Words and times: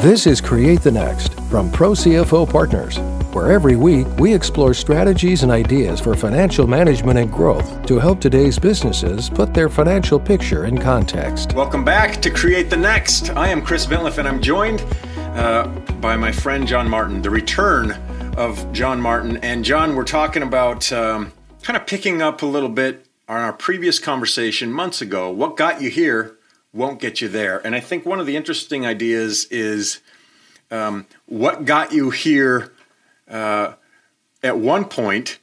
This 0.00 0.26
is 0.26 0.40
Create 0.40 0.80
the 0.80 0.90
Next 0.90 1.34
from 1.50 1.70
Pro 1.70 1.90
CFO 1.90 2.50
Partners, 2.50 2.96
where 3.34 3.52
every 3.52 3.76
week 3.76 4.06
we 4.18 4.32
explore 4.32 4.72
strategies 4.72 5.42
and 5.42 5.52
ideas 5.52 6.00
for 6.00 6.16
financial 6.16 6.66
management 6.66 7.18
and 7.18 7.30
growth 7.30 7.84
to 7.84 7.98
help 7.98 8.18
today's 8.18 8.58
businesses 8.58 9.28
put 9.28 9.52
their 9.52 9.68
financial 9.68 10.18
picture 10.18 10.64
in 10.64 10.78
context. 10.78 11.52
Welcome 11.52 11.84
back 11.84 12.22
to 12.22 12.30
Create 12.30 12.70
the 12.70 12.78
Next. 12.78 13.28
I 13.36 13.48
am 13.48 13.60
Chris 13.60 13.84
Vintliff 13.84 14.16
and 14.16 14.26
I'm 14.26 14.40
joined 14.40 14.82
uh, 15.36 15.66
by 16.00 16.16
my 16.16 16.32
friend 16.32 16.66
John 16.66 16.88
Martin, 16.88 17.20
the 17.20 17.28
return 17.28 17.92
of 18.38 18.72
John 18.72 19.02
Martin. 19.02 19.36
And 19.42 19.62
John, 19.62 19.94
we're 19.94 20.04
talking 20.04 20.42
about 20.42 20.90
um, 20.94 21.30
kind 21.62 21.76
of 21.76 21.86
picking 21.86 22.22
up 22.22 22.40
a 22.40 22.46
little 22.46 22.70
bit 22.70 23.04
on 23.28 23.42
our 23.42 23.52
previous 23.52 23.98
conversation 23.98 24.72
months 24.72 25.02
ago. 25.02 25.28
What 25.30 25.58
got 25.58 25.82
you 25.82 25.90
here 25.90 26.38
won't 26.72 27.00
get 27.00 27.20
you 27.20 27.28
there. 27.28 27.64
And 27.64 27.74
I 27.74 27.80
think 27.80 28.06
one 28.06 28.20
of 28.20 28.26
the 28.26 28.36
interesting 28.36 28.86
ideas 28.86 29.46
is 29.50 30.00
um, 30.70 31.06
what 31.26 31.64
got 31.64 31.92
you 31.92 32.10
here 32.10 32.72
uh, 33.28 33.74
at 34.42 34.58
one 34.58 34.84
point. 34.84 35.38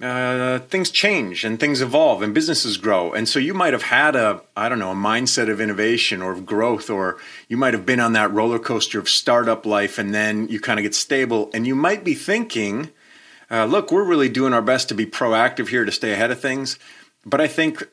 Uh, 0.00 0.58
things 0.58 0.90
change 0.90 1.44
and 1.44 1.60
things 1.60 1.80
evolve 1.80 2.22
and 2.22 2.34
businesses 2.34 2.76
grow. 2.76 3.12
And 3.12 3.28
so 3.28 3.38
you 3.38 3.54
might 3.54 3.72
have 3.72 3.84
had 3.84 4.16
a, 4.16 4.42
I 4.56 4.68
don't 4.68 4.80
know, 4.80 4.90
a 4.90 4.96
mindset 4.96 5.48
of 5.48 5.60
innovation 5.60 6.20
or 6.20 6.32
of 6.32 6.44
growth, 6.44 6.90
or 6.90 7.18
you 7.46 7.56
might 7.56 7.72
have 7.72 7.86
been 7.86 8.00
on 8.00 8.12
that 8.14 8.32
roller 8.32 8.58
coaster 8.58 8.98
of 8.98 9.08
startup 9.08 9.64
life 9.64 10.00
and 10.00 10.12
then 10.12 10.48
you 10.48 10.58
kind 10.58 10.80
of 10.80 10.82
get 10.82 10.96
stable. 10.96 11.50
And 11.54 11.68
you 11.68 11.76
might 11.76 12.02
be 12.02 12.14
thinking, 12.14 12.90
uh, 13.48 13.66
look, 13.66 13.92
we're 13.92 14.02
really 14.02 14.28
doing 14.28 14.52
our 14.52 14.62
best 14.62 14.88
to 14.88 14.94
be 14.96 15.06
proactive 15.06 15.68
here 15.68 15.84
to 15.84 15.92
stay 15.92 16.12
ahead 16.12 16.32
of 16.32 16.40
things. 16.40 16.80
But 17.24 17.40
I 17.40 17.46
think 17.46 17.86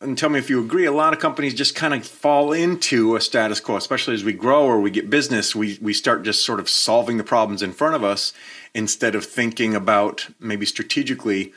and 0.00 0.18
tell 0.18 0.28
me 0.28 0.38
if 0.38 0.50
you 0.50 0.62
agree, 0.62 0.84
a 0.84 0.92
lot 0.92 1.14
of 1.14 1.20
companies 1.20 1.54
just 1.54 1.74
kind 1.74 1.94
of 1.94 2.06
fall 2.06 2.52
into 2.52 3.16
a 3.16 3.20
status 3.20 3.60
quo, 3.60 3.76
especially 3.76 4.14
as 4.14 4.24
we 4.24 4.32
grow 4.32 4.64
or 4.64 4.80
we 4.80 4.90
get 4.90 5.08
business, 5.08 5.54
we, 5.54 5.78
we 5.80 5.94
start 5.94 6.22
just 6.22 6.44
sort 6.44 6.60
of 6.60 6.68
solving 6.68 7.16
the 7.16 7.24
problems 7.24 7.62
in 7.62 7.72
front 7.72 7.94
of 7.94 8.04
us 8.04 8.32
instead 8.74 9.14
of 9.14 9.24
thinking 9.24 9.74
about 9.74 10.28
maybe 10.38 10.66
strategically 10.66 11.52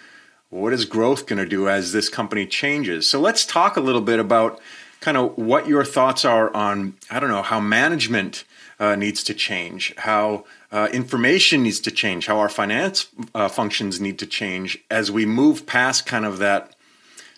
what 0.50 0.74
is 0.74 0.86
growth 0.86 1.28
going 1.28 1.38
to 1.38 1.46
do 1.46 1.68
as 1.68 1.92
this 1.92 2.08
company 2.08 2.46
changes. 2.46 3.10
So 3.10 3.20
let's 3.20 3.46
talk 3.46 3.76
a 3.76 3.82
little 3.82 4.02
bit 4.02 4.20
about 4.20 4.60
kind 5.02 5.18
of 5.18 5.38
what 5.38 5.68
your 5.68 5.84
thoughts 5.84 6.24
are 6.24 6.54
on, 6.56 6.96
I 7.12 7.20
don't 7.20 7.30
know, 7.30 7.42
how 7.42 7.60
management 7.60 8.46
uh, 8.80 8.96
needs 8.96 9.24
to 9.26 9.34
change, 9.34 9.94
how 9.98 10.46
uh, 10.72 10.88
information 10.94 11.64
needs 11.64 11.82
to 11.82 11.92
change, 11.92 12.28
how 12.28 12.40
our 12.40 12.50
finance 12.50 13.08
uh, 13.36 13.50
functions 13.50 14.00
need 14.00 14.18
to 14.20 14.26
change 14.26 14.80
as 14.90 15.12
we 15.12 15.26
move 15.26 15.66
past 15.66 16.06
kind 16.06 16.26
of 16.26 16.38
that 16.38 16.74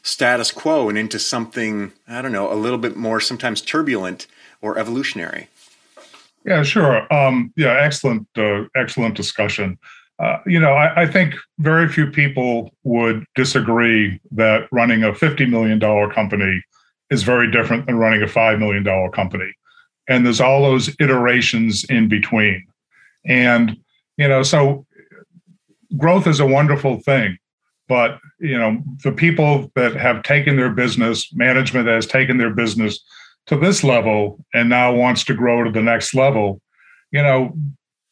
status 0.03 0.51
quo 0.51 0.89
and 0.89 0.97
into 0.97 1.19
something, 1.19 1.91
I 2.07 2.21
don't 2.21 2.31
know, 2.31 2.51
a 2.51 2.55
little 2.55 2.77
bit 2.77 2.95
more 2.95 3.19
sometimes 3.19 3.61
turbulent 3.61 4.27
or 4.61 4.77
evolutionary? 4.77 5.47
Yeah, 6.45 6.63
sure. 6.63 7.11
Um, 7.13 7.53
yeah, 7.55 7.77
excellent, 7.79 8.27
uh, 8.35 8.63
excellent 8.75 9.15
discussion. 9.15 9.77
Uh, 10.19 10.37
you 10.45 10.59
know, 10.59 10.73
I, 10.73 11.03
I, 11.03 11.07
think 11.07 11.35
very 11.57 11.87
few 11.87 12.05
people 12.05 12.69
would 12.83 13.25
disagree 13.33 14.19
that 14.31 14.67
running 14.71 15.03
a 15.03 15.11
$50 15.11 15.49
million 15.49 15.79
company 16.11 16.63
is 17.09 17.23
very 17.23 17.49
different 17.49 17.87
than 17.87 17.97
running 17.97 18.21
a 18.21 18.27
$5 18.27 18.59
million 18.59 19.11
company. 19.11 19.51
And 20.07 20.23
there's 20.23 20.41
all 20.41 20.61
those 20.61 20.95
iterations 20.99 21.83
in 21.85 22.07
between. 22.07 22.67
And, 23.25 23.77
you 24.17 24.27
know, 24.27 24.43
so 24.43 24.85
growth 25.97 26.27
is 26.27 26.39
a 26.39 26.45
wonderful 26.45 26.99
thing 26.99 27.37
but 27.91 28.21
you 28.39 28.57
know 28.57 28.81
the 29.03 29.11
people 29.11 29.69
that 29.75 29.93
have 29.97 30.23
taken 30.23 30.55
their 30.55 30.69
business 30.69 31.33
management 31.33 31.89
has 31.89 32.05
taken 32.05 32.37
their 32.37 32.53
business 32.53 33.03
to 33.47 33.57
this 33.57 33.83
level 33.83 34.39
and 34.53 34.69
now 34.69 34.95
wants 34.95 35.25
to 35.25 35.33
grow 35.33 35.61
to 35.61 35.71
the 35.71 35.81
next 35.81 36.13
level 36.13 36.61
you 37.11 37.21
know 37.21 37.53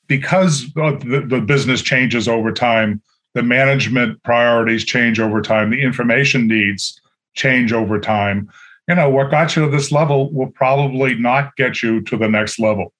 because 0.07 0.66
the, 0.73 1.25
the 1.30 1.39
business 1.39 1.81
changes 1.81 2.27
over 2.27 2.52
time 2.52 3.02
the 3.35 3.41
management 3.41 4.22
priorities 4.23 4.84
change 4.84 5.18
over 5.18 5.41
time 5.41 5.69
the 5.69 5.81
information 5.81 6.45
needs 6.45 7.00
change 7.35 7.72
over 7.72 8.01
time 8.01 8.50
you 8.89 8.95
know 8.95 9.09
what 9.09 9.31
got 9.31 9.56
you 9.56 9.63
to 9.63 9.72
this 9.72 9.94
level 9.94 10.29
will 10.34 10.51
probably 10.51 11.16
not 11.16 11.56
get 11.56 11.81
you 11.81 12.01
to 12.01 12.18
the 12.18 12.28
next 12.28 12.59
level 12.59 12.91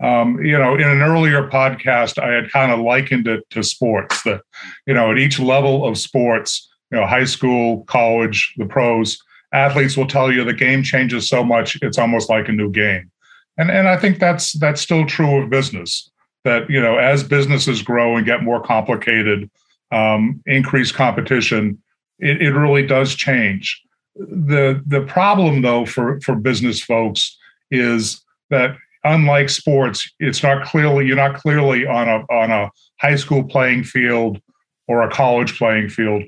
um, 0.00 0.42
you 0.44 0.56
know, 0.56 0.74
in 0.74 0.88
an 0.88 1.02
earlier 1.02 1.48
podcast, 1.48 2.22
I 2.22 2.32
had 2.32 2.52
kind 2.52 2.70
of 2.70 2.78
likened 2.78 3.26
it 3.26 3.48
to 3.50 3.62
sports 3.62 4.22
that, 4.22 4.42
you 4.86 4.94
know, 4.94 5.10
at 5.10 5.18
each 5.18 5.40
level 5.40 5.86
of 5.86 5.98
sports, 5.98 6.68
you 6.92 6.98
know, 6.98 7.06
high 7.06 7.24
school, 7.24 7.84
college, 7.84 8.54
the 8.56 8.66
pros, 8.66 9.18
athletes 9.52 9.96
will 9.96 10.06
tell 10.06 10.30
you 10.30 10.44
the 10.44 10.52
game 10.52 10.82
changes 10.82 11.28
so 11.28 11.42
much, 11.42 11.78
it's 11.82 11.98
almost 11.98 12.28
like 12.28 12.48
a 12.48 12.52
new 12.52 12.70
game. 12.70 13.10
And, 13.56 13.70
and 13.70 13.88
I 13.88 13.96
think 13.96 14.20
that's 14.20 14.52
that's 14.52 14.80
still 14.80 15.04
true 15.04 15.42
of 15.42 15.50
business. 15.50 16.10
That 16.44 16.70
you 16.70 16.80
know, 16.80 16.96
as 16.96 17.24
businesses 17.24 17.82
grow 17.82 18.16
and 18.16 18.24
get 18.24 18.44
more 18.44 18.62
complicated, 18.62 19.50
um, 19.90 20.40
increase 20.46 20.92
competition, 20.92 21.82
it, 22.20 22.40
it 22.40 22.52
really 22.52 22.86
does 22.86 23.14
change. 23.16 23.82
The 24.14 24.80
the 24.86 25.02
problem 25.02 25.62
though 25.62 25.86
for 25.86 26.20
for 26.20 26.36
business 26.36 26.80
folks 26.80 27.36
is 27.72 28.22
that 28.50 28.76
unlike 29.08 29.48
sports, 29.48 30.10
it's 30.20 30.42
not 30.42 30.64
clearly 30.66 31.06
you're 31.06 31.16
not 31.16 31.36
clearly 31.36 31.86
on 31.86 32.08
a 32.08 32.18
on 32.32 32.50
a 32.50 32.70
high 33.00 33.16
school 33.16 33.44
playing 33.44 33.84
field 33.84 34.40
or 34.86 35.02
a 35.02 35.10
college 35.10 35.58
playing 35.58 35.88
field. 35.88 36.22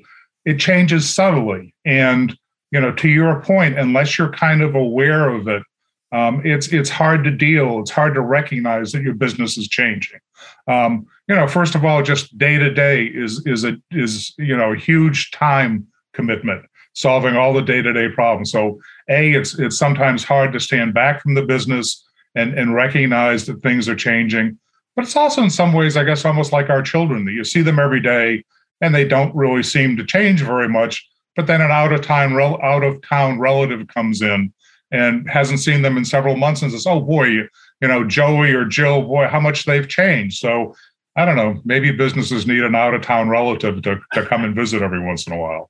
It 0.45 0.59
changes 0.59 1.09
subtly, 1.09 1.73
and 1.85 2.35
you 2.71 2.79
know, 2.79 2.91
to 2.93 3.09
your 3.09 3.41
point, 3.41 3.77
unless 3.77 4.17
you're 4.17 4.31
kind 4.31 4.61
of 4.61 4.75
aware 4.75 5.29
of 5.29 5.47
it, 5.47 5.63
um, 6.11 6.41
it's 6.43 6.67
it's 6.67 6.89
hard 6.89 7.23
to 7.23 7.31
deal. 7.31 7.79
It's 7.79 7.91
hard 7.91 8.15
to 8.15 8.21
recognize 8.21 8.91
that 8.91 9.03
your 9.03 9.13
business 9.13 9.57
is 9.57 9.67
changing. 9.67 10.19
Um, 10.67 11.05
you 11.27 11.35
know, 11.35 11.47
first 11.47 11.75
of 11.75 11.85
all, 11.85 12.01
just 12.03 12.37
day 12.37 12.57
to 12.57 12.73
day 12.73 13.05
is 13.05 13.43
is 13.45 13.63
a 13.63 13.77
is 13.91 14.33
you 14.37 14.57
know 14.57 14.73
a 14.73 14.77
huge 14.77 15.31
time 15.31 15.87
commitment 16.13 16.65
solving 16.93 17.37
all 17.37 17.53
the 17.53 17.61
day 17.61 17.81
to 17.81 17.93
day 17.93 18.09
problems. 18.09 18.51
So, 18.51 18.79
a 19.09 19.31
it's 19.31 19.57
it's 19.57 19.77
sometimes 19.77 20.23
hard 20.23 20.51
to 20.53 20.59
stand 20.59 20.93
back 20.93 21.21
from 21.21 21.35
the 21.35 21.43
business 21.43 22.03
and 22.35 22.57
and 22.57 22.73
recognize 22.73 23.45
that 23.45 23.61
things 23.61 23.89
are 23.89 23.95
changing. 23.95 24.57
But 24.95 25.05
it's 25.05 25.15
also 25.15 25.41
in 25.41 25.49
some 25.49 25.73
ways, 25.73 25.95
I 25.95 26.03
guess, 26.03 26.25
almost 26.25 26.51
like 26.51 26.69
our 26.69 26.81
children 26.81 27.25
that 27.25 27.31
you 27.31 27.43
see 27.43 27.61
them 27.61 27.79
every 27.79 28.01
day 28.01 28.43
and 28.81 28.93
they 28.93 29.07
don't 29.07 29.33
really 29.35 29.63
seem 29.63 29.95
to 29.97 30.05
change 30.05 30.41
very 30.41 30.67
much. 30.67 31.07
But 31.35 31.47
then 31.47 31.61
an 31.61 31.71
out 31.71 31.93
of 31.93 32.01
town 32.01 32.33
out 32.41 32.83
of 32.83 33.01
town 33.07 33.39
relative 33.39 33.87
comes 33.87 34.21
in 34.21 34.53
and 34.91 35.29
hasn't 35.29 35.61
seen 35.61 35.81
them 35.81 35.95
in 35.95 36.03
several 36.03 36.35
months 36.35 36.61
and 36.61 36.71
says, 36.71 36.85
"Oh 36.85 36.99
boy, 36.99 37.25
you, 37.25 37.47
you 37.79 37.87
know 37.87 38.03
Joey 38.03 38.51
or 38.51 38.65
Jill, 38.65 39.03
boy, 39.03 39.27
how 39.27 39.39
much 39.39 39.63
they've 39.63 39.87
changed." 39.87 40.39
So 40.39 40.75
I 41.15 41.25
don't 41.25 41.37
know. 41.37 41.61
Maybe 41.63 41.91
businesses 41.91 42.47
need 42.47 42.63
an 42.63 42.75
out 42.75 42.93
of 42.93 43.01
town 43.01 43.29
relative 43.29 43.81
to 43.83 43.99
to 44.13 44.25
come 44.25 44.43
and 44.43 44.55
visit 44.55 44.81
every 44.81 44.99
once 44.99 45.25
in 45.25 45.33
a 45.33 45.37
while. 45.37 45.69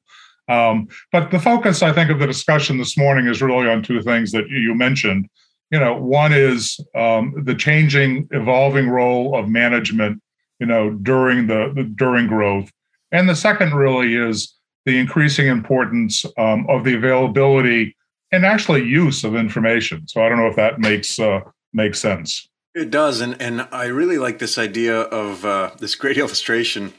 Um, 0.49 0.87
but 1.11 1.29
the 1.29 1.39
focus, 1.39 1.83
I 1.83 1.93
think, 1.93 2.09
of 2.09 2.19
the 2.19 2.27
discussion 2.27 2.77
this 2.77 2.97
morning 2.97 3.27
is 3.27 3.41
really 3.41 3.69
on 3.69 3.83
two 3.83 4.01
things 4.01 4.31
that 4.31 4.49
you 4.49 4.73
mentioned 4.73 5.29
you 5.71 5.79
know, 5.79 5.95
one 5.95 6.33
is 6.33 6.79
um, 6.95 7.33
the 7.45 7.55
changing, 7.55 8.27
evolving 8.31 8.89
role 8.89 9.37
of 9.37 9.47
management, 9.47 10.21
you 10.59 10.65
know, 10.65 10.91
during 10.91 11.47
the, 11.47 11.89
during 11.95 12.27
growth, 12.27 12.69
and 13.11 13.27
the 13.27 13.35
second 13.35 13.73
really 13.73 14.15
is 14.15 14.53
the 14.85 14.97
increasing 14.97 15.47
importance 15.47 16.25
um, 16.37 16.65
of 16.69 16.83
the 16.83 16.95
availability 16.95 17.95
and 18.31 18.45
actually 18.45 18.83
use 18.83 19.23
of 19.23 19.35
information. 19.35 20.07
So 20.07 20.23
I 20.23 20.29
don't 20.29 20.37
know 20.37 20.47
if 20.47 20.55
that 20.55 20.79
makes 20.79 21.19
uh, 21.19 21.41
makes 21.73 21.99
sense. 21.99 22.47
It 22.75 22.89
does, 22.89 23.21
and 23.21 23.41
and 23.41 23.67
I 23.71 23.85
really 23.85 24.17
like 24.17 24.39
this 24.39 24.57
idea 24.57 24.99
of 24.99 25.45
uh, 25.45 25.71
this 25.79 25.95
great 25.95 26.17
illustration, 26.23 26.93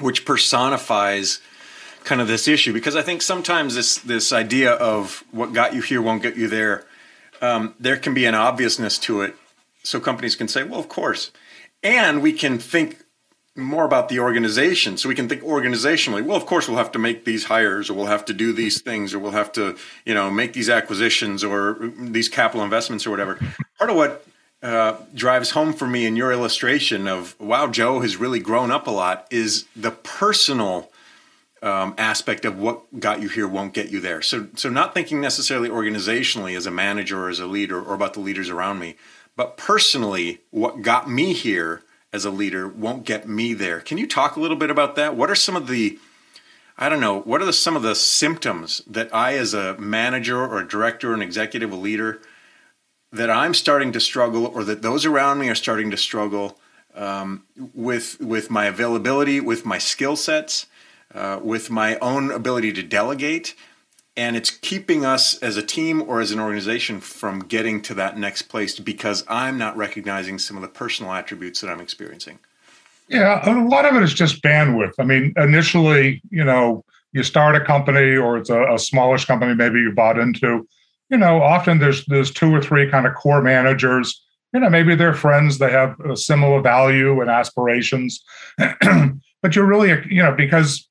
which 0.00 0.24
personifies 0.24 1.40
kind 2.04 2.20
of 2.22 2.28
this 2.28 2.48
issue 2.48 2.72
because 2.72 2.96
I 2.96 3.02
think 3.02 3.20
sometimes 3.20 3.74
this 3.74 3.98
this 3.98 4.32
idea 4.32 4.72
of 4.72 5.24
what 5.30 5.52
got 5.52 5.74
you 5.74 5.82
here 5.82 6.00
won't 6.00 6.22
get 6.22 6.36
you 6.36 6.48
there 6.48 6.86
um, 7.40 7.74
there 7.78 7.96
can 7.96 8.14
be 8.14 8.24
an 8.24 8.34
obviousness 8.34 8.98
to 9.00 9.22
it. 9.22 9.36
So 9.82 10.00
companies 10.00 10.36
can 10.36 10.48
say, 10.48 10.64
well, 10.64 10.80
of 10.80 10.88
course. 10.88 11.30
And 11.82 12.22
we 12.22 12.32
can 12.32 12.58
think 12.58 13.04
more 13.58 13.84
about 13.84 14.08
the 14.08 14.20
organization. 14.20 14.96
So 14.96 15.08
we 15.08 15.14
can 15.14 15.28
think 15.28 15.42
organizationally, 15.42 16.24
well, 16.24 16.36
of 16.36 16.46
course, 16.46 16.68
we'll 16.68 16.78
have 16.78 16.92
to 16.92 16.98
make 16.98 17.24
these 17.24 17.44
hires 17.44 17.90
or 17.90 17.94
we'll 17.94 18.06
have 18.06 18.24
to 18.26 18.32
do 18.32 18.52
these 18.52 18.80
things 18.80 19.12
or 19.12 19.18
we'll 19.18 19.32
have 19.32 19.52
to, 19.52 19.76
you 20.04 20.14
know, 20.14 20.30
make 20.30 20.52
these 20.52 20.70
acquisitions 20.70 21.42
or 21.42 21.92
these 21.98 22.28
capital 22.28 22.62
investments 22.62 23.06
or 23.06 23.10
whatever. 23.10 23.38
Part 23.78 23.90
of 23.90 23.96
what 23.96 24.26
uh, 24.62 24.96
drives 25.14 25.50
home 25.50 25.72
for 25.72 25.86
me 25.86 26.06
in 26.06 26.16
your 26.16 26.32
illustration 26.32 27.08
of, 27.08 27.38
wow, 27.40 27.66
Joe 27.66 28.00
has 28.00 28.16
really 28.16 28.40
grown 28.40 28.70
up 28.70 28.86
a 28.86 28.90
lot 28.90 29.26
is 29.30 29.66
the 29.74 29.90
personal 29.90 30.90
um, 31.62 31.94
aspect 31.98 32.44
of 32.44 32.58
what 32.58 33.00
got 33.00 33.20
you 33.20 33.28
here 33.28 33.48
won't 33.48 33.74
get 33.74 33.90
you 33.90 34.00
there. 34.00 34.22
So, 34.22 34.48
so 34.54 34.68
not 34.68 34.94
thinking 34.94 35.20
necessarily 35.20 35.68
organizationally 35.68 36.56
as 36.56 36.66
a 36.66 36.70
manager 36.70 37.24
or 37.24 37.28
as 37.28 37.40
a 37.40 37.46
leader 37.46 37.80
or 37.80 37.94
about 37.94 38.14
the 38.14 38.20
leaders 38.20 38.48
around 38.48 38.78
me, 38.78 38.96
but 39.36 39.56
personally, 39.56 40.40
what 40.50 40.82
got 40.82 41.10
me 41.10 41.32
here 41.32 41.82
as 42.12 42.24
a 42.24 42.30
leader 42.30 42.66
won't 42.66 43.04
get 43.04 43.28
me 43.28 43.54
there. 43.54 43.80
Can 43.80 43.98
you 43.98 44.06
talk 44.06 44.36
a 44.36 44.40
little 44.40 44.56
bit 44.56 44.70
about 44.70 44.96
that? 44.96 45.16
What 45.16 45.30
are 45.30 45.34
some 45.34 45.56
of 45.56 45.66
the 45.66 45.98
I 46.80 46.88
don't 46.88 47.00
know, 47.00 47.20
what 47.22 47.42
are 47.42 47.44
the, 47.44 47.52
some 47.52 47.74
of 47.74 47.82
the 47.82 47.96
symptoms 47.96 48.82
that 48.86 49.12
I, 49.12 49.34
as 49.34 49.52
a 49.52 49.76
manager 49.78 50.40
or 50.40 50.60
a 50.60 50.68
director, 50.68 51.12
an 51.12 51.20
executive, 51.20 51.72
a 51.72 51.76
leader, 51.76 52.22
that 53.10 53.28
I'm 53.28 53.52
starting 53.52 53.90
to 53.92 54.00
struggle, 54.00 54.46
or 54.46 54.62
that 54.62 54.82
those 54.82 55.04
around 55.04 55.40
me 55.40 55.48
are 55.48 55.56
starting 55.56 55.90
to 55.90 55.96
struggle 55.96 56.56
um, 56.94 57.44
with 57.74 58.20
with 58.20 58.50
my 58.50 58.66
availability, 58.66 59.40
with 59.40 59.66
my 59.66 59.78
skill 59.78 60.14
sets, 60.14 60.66
uh, 61.14 61.40
with 61.42 61.70
my 61.70 61.96
own 61.98 62.30
ability 62.30 62.72
to 62.74 62.82
delegate, 62.82 63.54
and 64.16 64.36
it's 64.36 64.50
keeping 64.50 65.04
us 65.04 65.38
as 65.38 65.56
a 65.56 65.62
team 65.62 66.02
or 66.02 66.20
as 66.20 66.30
an 66.32 66.40
organization 66.40 67.00
from 67.00 67.40
getting 67.40 67.80
to 67.82 67.94
that 67.94 68.18
next 68.18 68.42
place 68.42 68.78
because 68.78 69.24
I'm 69.28 69.58
not 69.58 69.76
recognizing 69.76 70.38
some 70.38 70.56
of 70.56 70.62
the 70.62 70.68
personal 70.68 71.12
attributes 71.12 71.60
that 71.60 71.70
I'm 71.70 71.80
experiencing. 71.80 72.38
Yeah, 73.08 73.40
a 73.48 73.54
lot 73.64 73.86
of 73.86 73.94
it 73.94 74.02
is 74.02 74.12
just 74.12 74.42
bandwidth. 74.42 74.92
I 74.98 75.04
mean, 75.04 75.32
initially, 75.36 76.20
you 76.30 76.44
know, 76.44 76.84
you 77.12 77.22
start 77.22 77.56
a 77.56 77.64
company 77.64 78.16
or 78.16 78.36
it's 78.36 78.50
a, 78.50 78.74
a 78.74 78.78
smallish 78.78 79.24
company 79.24 79.54
maybe 79.54 79.80
you 79.80 79.92
bought 79.92 80.18
into 80.18 80.66
you 81.10 81.16
know 81.16 81.42
often 81.42 81.78
there's 81.78 82.04
there's 82.06 82.30
two 82.30 82.54
or 82.54 82.60
three 82.60 82.90
kind 82.90 83.06
of 83.06 83.14
core 83.14 83.42
managers 83.42 84.24
you 84.52 84.60
know 84.60 84.70
maybe 84.70 84.94
they're 84.94 85.14
friends 85.14 85.58
they 85.58 85.70
have 85.70 85.98
a 86.00 86.16
similar 86.16 86.60
value 86.60 87.20
and 87.20 87.30
aspirations 87.30 88.22
but 89.42 89.54
you're 89.54 89.66
really 89.66 89.90
you 90.08 90.22
know 90.22 90.32
because 90.32 90.87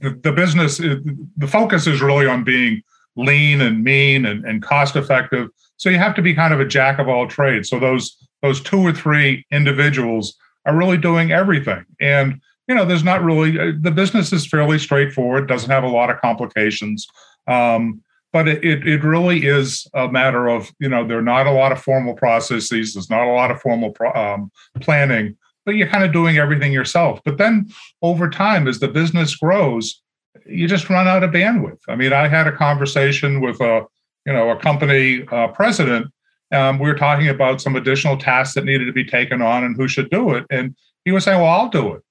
the, 0.00 0.32
business 0.32 0.78
the 0.78 1.46
focus 1.46 1.86
is 1.86 2.00
really 2.00 2.26
on 2.26 2.44
being 2.44 2.82
lean 3.16 3.60
and 3.60 3.84
mean 3.84 4.26
and, 4.26 4.44
and 4.44 4.62
cost 4.62 4.96
effective. 4.96 5.48
So 5.76 5.90
you 5.90 5.98
have 5.98 6.14
to 6.14 6.22
be 6.22 6.34
kind 6.34 6.54
of 6.54 6.60
a 6.60 6.64
jack 6.64 6.98
of 6.98 7.08
all 7.08 7.26
trades. 7.26 7.68
So 7.68 7.78
those 7.78 8.16
those 8.42 8.60
two 8.60 8.80
or 8.80 8.92
three 8.92 9.44
individuals 9.50 10.36
are 10.66 10.76
really 10.76 10.96
doing 10.96 11.32
everything. 11.32 11.84
And 12.00 12.40
you 12.68 12.74
know, 12.74 12.84
there's 12.84 13.04
not 13.04 13.22
really 13.22 13.58
uh, 13.58 13.72
the 13.80 13.90
business 13.90 14.32
is 14.32 14.46
fairly 14.46 14.78
straightforward, 14.78 15.48
doesn't 15.48 15.70
have 15.70 15.84
a 15.84 15.88
lot 15.88 16.10
of 16.10 16.20
complications. 16.20 17.06
Um, 17.46 18.02
but 18.32 18.46
it, 18.46 18.64
it, 18.64 18.86
it 18.86 19.02
really 19.02 19.44
is 19.44 19.88
a 19.94 20.10
matter 20.10 20.48
of 20.48 20.70
you 20.78 20.88
know 20.88 21.06
there 21.06 21.18
are 21.18 21.22
not 21.22 21.46
a 21.46 21.52
lot 21.52 21.72
of 21.72 21.82
formal 21.82 22.14
processes 22.14 22.94
there's 22.94 23.10
not 23.10 23.26
a 23.26 23.32
lot 23.32 23.50
of 23.50 23.60
formal 23.60 23.90
pro, 23.90 24.12
um, 24.12 24.50
planning 24.80 25.36
but 25.64 25.74
you're 25.74 25.88
kind 25.88 26.04
of 26.04 26.12
doing 26.12 26.38
everything 26.38 26.72
yourself 26.72 27.20
but 27.24 27.38
then 27.38 27.68
over 28.02 28.28
time 28.28 28.66
as 28.66 28.80
the 28.80 28.88
business 28.88 29.36
grows 29.36 30.02
you 30.46 30.66
just 30.68 30.88
run 30.90 31.08
out 31.08 31.22
of 31.22 31.30
bandwidth 31.30 31.80
i 31.88 31.96
mean 31.96 32.12
i 32.12 32.28
had 32.28 32.46
a 32.46 32.56
conversation 32.56 33.40
with 33.40 33.60
a 33.60 33.84
you 34.26 34.32
know 34.32 34.50
a 34.50 34.56
company 34.56 35.24
uh, 35.32 35.48
president 35.48 36.06
um, 36.52 36.80
we 36.80 36.88
were 36.88 36.98
talking 36.98 37.28
about 37.28 37.60
some 37.60 37.76
additional 37.76 38.16
tasks 38.16 38.54
that 38.54 38.64
needed 38.64 38.86
to 38.86 38.92
be 38.92 39.04
taken 39.04 39.40
on 39.40 39.62
and 39.64 39.76
who 39.76 39.86
should 39.86 40.10
do 40.10 40.34
it 40.34 40.44
and 40.50 40.74
he 41.04 41.12
was 41.12 41.24
saying 41.24 41.40
well 41.40 41.50
i'll 41.50 41.68
do 41.68 41.92
it 41.94 42.02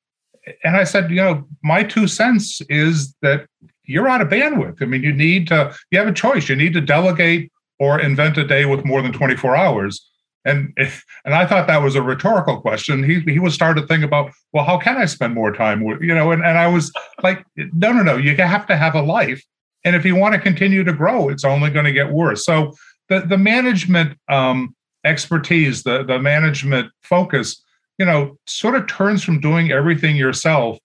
and 0.64 0.76
I 0.76 0.84
said, 0.84 1.10
you 1.10 1.18
know, 1.18 1.46
my 1.64 1.84
two 1.84 2.08
cents 2.08 2.62
is 2.70 3.16
that 3.22 3.48
you're 3.84 4.08
out 4.08 4.22
of 4.22 4.30
bandwidth. 4.30 4.82
I 4.82 4.86
mean, 4.86 5.04
you 5.04 5.14
need 5.14 5.48
to, 5.48 5.76
you 5.92 6.00
have 6.00 6.08
a 6.08 6.14
choice. 6.14 6.50
You 6.50 6.56
need 6.56 6.74
to 6.74 6.82
delegate 6.82 7.52
or 7.80 8.00
invent 8.00 8.38
a 8.38 8.46
day 8.46 8.66
with 8.66 8.86
more 8.86 9.02
than 9.02 9.14
24 9.14 9.56
hours. 9.56 10.06
And 10.50 10.74
and 11.26 11.34
I 11.34 11.46
thought 11.46 11.68
that 11.68 11.82
was 11.82 11.96
a 11.96 12.02
rhetorical 12.02 12.60
question. 12.62 13.04
He 13.04 13.20
he 13.22 13.40
was 13.40 13.58
to 13.58 13.86
think 13.88 14.04
about, 14.04 14.32
well, 14.54 14.66
how 14.66 14.78
can 14.78 14.98
I 14.98 15.06
spend 15.06 15.34
more 15.34 15.54
time 15.54 15.84
with 15.84 16.02
you 16.02 16.14
know? 16.14 16.32
And 16.32 16.44
and 16.44 16.58
I 16.58 16.68
was 16.68 16.92
like, 17.24 17.46
no, 17.56 17.92
no, 17.92 18.04
no. 18.04 18.18
You 18.18 18.36
have 18.36 18.68
to 18.68 18.78
have 18.78 18.96
a 18.96 19.02
life, 19.02 19.44
and 19.84 19.96
if 19.96 20.06
you 20.06 20.16
want 20.16 20.36
to 20.36 20.42
continue 20.42 20.84
to 20.84 20.94
grow, 20.94 21.30
it's 21.30 21.46
only 21.46 21.70
going 21.70 21.86
to 21.86 21.92
get 21.92 22.12
worse. 22.12 22.46
So 22.46 22.74
the 23.08 23.22
the 23.22 23.38
management 23.38 24.18
um, 24.28 24.76
expertise, 25.06 25.84
the 25.84 26.04
the 26.04 26.20
management 26.20 26.92
focus 27.02 27.62
you 28.00 28.06
know, 28.06 28.38
sort 28.48 28.76
of 28.76 28.88
turns 28.88 29.24
from 29.24 29.42
doing 29.42 29.72
everything 29.72 30.16
yourself 30.16 30.80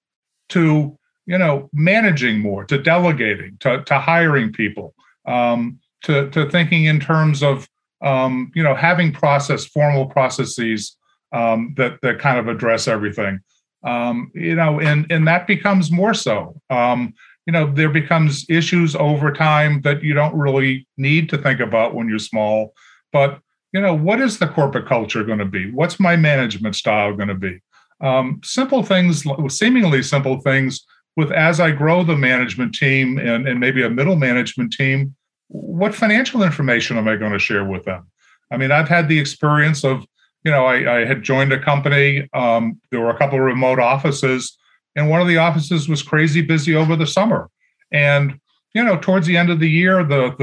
to, 0.50 0.98
you 1.26 1.38
know, 1.38 1.70
managing 1.72 2.40
more, 2.40 2.64
to 2.64 2.76
delegating, 2.76 3.56
to, 3.60 3.82
to 3.84 3.98
hiring 3.98 4.52
people, 4.52 4.94
um, 5.24 5.78
to, 6.02 6.28
to 6.30 6.50
thinking 6.50 6.84
in 6.84 7.00
terms 7.00 7.42
of, 7.42 7.68
um, 8.04 8.52
you 8.54 8.62
know, 8.62 8.74
having 8.74 9.12
process, 9.12 9.64
formal 9.64 10.06
processes 10.06 10.96
um, 11.32 11.74
that, 11.76 11.98
that 12.02 12.20
kind 12.20 12.38
of 12.38 12.46
address 12.46 12.86
everything. 12.86 13.40
Um, 13.82 14.30
you 14.34 14.54
know, 14.54 14.80
and, 14.80 15.10
and 15.10 15.26
that 15.26 15.46
becomes 15.46 15.90
more 15.90 16.14
so. 16.14 16.60
Um, 16.70 17.14
you 17.46 17.52
know, 17.52 17.70
there 17.70 17.90
becomes 17.90 18.46
issues 18.48 18.94
over 18.94 19.32
time 19.32 19.80
that 19.82 20.02
you 20.02 20.14
don't 20.14 20.34
really 20.34 20.86
need 20.96 21.28
to 21.30 21.38
think 21.38 21.60
about 21.60 21.94
when 21.94 22.08
you're 22.08 22.18
small, 22.18 22.74
but 23.12 23.40
you 23.72 23.80
know, 23.80 23.92
what 23.92 24.20
is 24.20 24.38
the 24.38 24.46
corporate 24.46 24.86
culture 24.86 25.24
going 25.24 25.40
to 25.40 25.44
be? 25.44 25.70
What's 25.72 25.98
my 25.98 26.14
management 26.16 26.76
style 26.76 27.14
going 27.14 27.28
to 27.28 27.34
be? 27.34 27.60
Um, 28.00 28.40
simple 28.44 28.82
things, 28.82 29.24
seemingly 29.48 30.02
simple 30.02 30.40
things, 30.40 30.84
with 31.16 31.32
as 31.32 31.60
I 31.60 31.72
grow 31.72 32.04
the 32.04 32.16
management 32.16 32.74
team 32.74 33.18
and, 33.18 33.46
and 33.48 33.58
maybe 33.58 33.82
a 33.82 33.90
middle 33.90 34.16
management 34.16 34.72
team, 34.72 35.14
what 35.54 35.94
financial 35.94 36.42
information 36.42 36.98
am 36.98 37.06
I 37.06 37.14
going 37.14 37.30
to 37.32 37.38
share 37.38 37.64
with 37.64 37.84
them? 37.84 38.10
I 38.50 38.56
mean, 38.56 38.72
I've 38.72 38.88
had 38.88 39.08
the 39.08 39.20
experience 39.20 39.84
of, 39.84 40.04
you 40.42 40.50
know, 40.50 40.66
I, 40.66 41.02
I 41.02 41.04
had 41.04 41.22
joined 41.22 41.52
a 41.52 41.62
company. 41.62 42.28
Um, 42.34 42.80
there 42.90 43.00
were 43.00 43.10
a 43.10 43.16
couple 43.16 43.38
of 43.38 43.44
remote 43.44 43.78
offices, 43.78 44.58
and 44.96 45.08
one 45.08 45.20
of 45.20 45.28
the 45.28 45.36
offices 45.36 45.88
was 45.88 46.02
crazy 46.02 46.42
busy 46.42 46.74
over 46.74 46.96
the 46.96 47.06
summer. 47.06 47.48
And 47.92 48.40
you 48.74 48.82
know, 48.82 48.98
towards 48.98 49.28
the 49.28 49.36
end 49.36 49.50
of 49.50 49.60
the 49.60 49.70
year, 49.70 50.02
the 50.02 50.34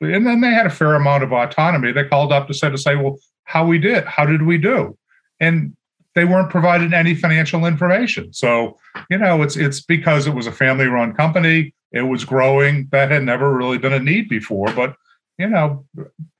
the 0.00 0.14
and 0.14 0.26
then 0.26 0.40
they 0.40 0.48
had 0.48 0.64
a 0.64 0.70
fair 0.70 0.94
amount 0.94 1.22
of 1.22 1.32
autonomy. 1.32 1.92
They 1.92 2.04
called 2.04 2.32
up 2.32 2.48
to 2.48 2.54
say 2.54 2.70
to 2.70 2.78
say, 2.78 2.96
well, 2.96 3.18
how 3.44 3.66
we 3.66 3.78
did, 3.78 4.04
how 4.06 4.24
did 4.24 4.42
we 4.42 4.56
do, 4.56 4.96
and 5.40 5.76
they 6.14 6.24
weren't 6.24 6.50
provided 6.50 6.92
any 6.92 7.14
financial 7.14 7.66
information. 7.66 8.32
So, 8.32 8.78
you 9.10 9.18
know, 9.18 9.42
it's 9.42 9.56
it's 9.56 9.80
because 9.80 10.26
it 10.26 10.34
was 10.34 10.46
a 10.46 10.52
family 10.52 10.86
run 10.86 11.12
company. 11.14 11.74
It 11.92 12.02
was 12.02 12.24
growing. 12.24 12.88
That 12.92 13.10
had 13.10 13.22
never 13.22 13.52
really 13.52 13.78
been 13.78 13.92
a 13.92 13.98
need 13.98 14.28
before. 14.28 14.72
But 14.74 14.96
you 15.38 15.48
know, 15.48 15.84